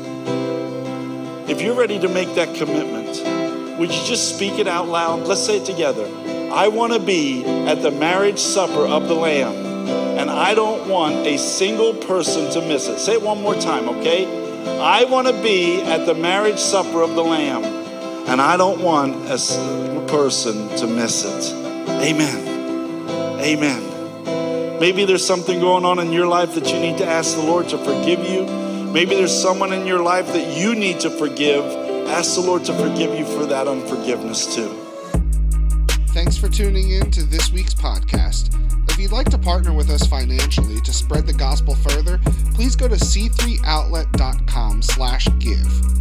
if 1.50 1.62
you're 1.62 1.76
ready 1.76 2.00
to 2.00 2.08
make 2.08 2.36
that 2.36 2.56
commitment, 2.56 3.78
would 3.78 3.92
you 3.92 4.04
just 4.06 4.36
speak 4.36 4.60
it 4.60 4.68
out 4.68 4.88
loud? 4.88 5.28
Let's 5.28 5.46
say 5.46 5.58
it 5.58 5.66
together. 5.66 6.06
I 6.54 6.68
want 6.70 6.94
to 6.94 7.00
be 7.00 7.44
at 7.46 7.82
the 7.82 7.92
marriage 7.92 8.40
supper 8.40 8.86
of 8.86 9.08
the 9.08 9.16
Lamb, 9.16 9.56
and 10.18 10.30
I 10.30 10.54
don't 10.54 10.88
want 10.88 11.28
a 11.28 11.38
single 11.38 11.94
person 11.94 12.52
to 12.52 12.62
miss 12.62 12.88
it. 12.88 13.00
Say 13.00 13.14
it 13.14 13.22
one 13.22 13.42
more 13.42 13.56
time, 13.56 13.90
okay? 13.90 14.26
I 14.80 15.06
want 15.06 15.28
to 15.28 15.34
be 15.42 15.82
at 15.82 16.06
the 16.06 16.14
marriage 16.14 16.60
supper 16.60 17.02
of 17.02 17.16
the 17.16 17.24
Lamb. 17.24 17.64
And 18.28 18.40
I 18.40 18.56
don't 18.56 18.82
want 18.82 19.16
a 19.30 19.38
single 19.38 20.06
person 20.08 20.70
to 20.78 20.88
miss 20.88 21.26
it. 21.26 21.54
Amen. 21.90 22.48
Amen. 23.42 23.91
Maybe 24.82 25.06
there's 25.06 25.24
something 25.24 25.60
going 25.60 25.86
on 25.86 26.00
in 26.00 26.12
your 26.12 26.26
life 26.26 26.56
that 26.56 26.74
you 26.74 26.80
need 26.80 26.98
to 26.98 27.06
ask 27.06 27.36
the 27.36 27.44
Lord 27.44 27.70
to 27.70 27.78
forgive 27.78 28.28
you. 28.28 28.48
Maybe 28.92 29.14
there's 29.14 29.32
someone 29.32 29.74
in 29.74 29.86
your 29.86 30.02
life 30.02 30.26
that 30.34 30.58
you 30.58 30.74
need 30.74 31.00
to 31.02 31.12
forgive. 31.12 31.64
Ask 32.08 32.34
the 32.34 32.42
Lord 32.42 32.66
to 32.66 32.74
forgive 32.74 33.14
you 33.14 33.24
for 33.24 33.46
that 33.46 33.68
unforgiveness 33.68 34.56
too. 34.56 34.70
Thanks 36.16 36.36
for 36.36 36.50
tuning 36.50 36.90
in 36.90 37.12
to 37.12 37.22
this 37.22 37.52
week's 37.52 37.76
podcast. 37.76 38.58
If 38.90 38.98
you'd 38.98 39.12
like 39.12 39.30
to 39.30 39.38
partner 39.38 39.72
with 39.72 39.92
us 39.92 40.08
financially 40.08 40.82
to 40.82 40.92
spread 40.92 41.28
the 41.28 41.34
gospel 41.34 41.76
further, 41.76 42.20
please 42.56 42.76
go 42.76 42.88
to 42.88 42.96
c3outlet.com 42.96 44.82
slash 44.82 45.28
give. 45.38 45.92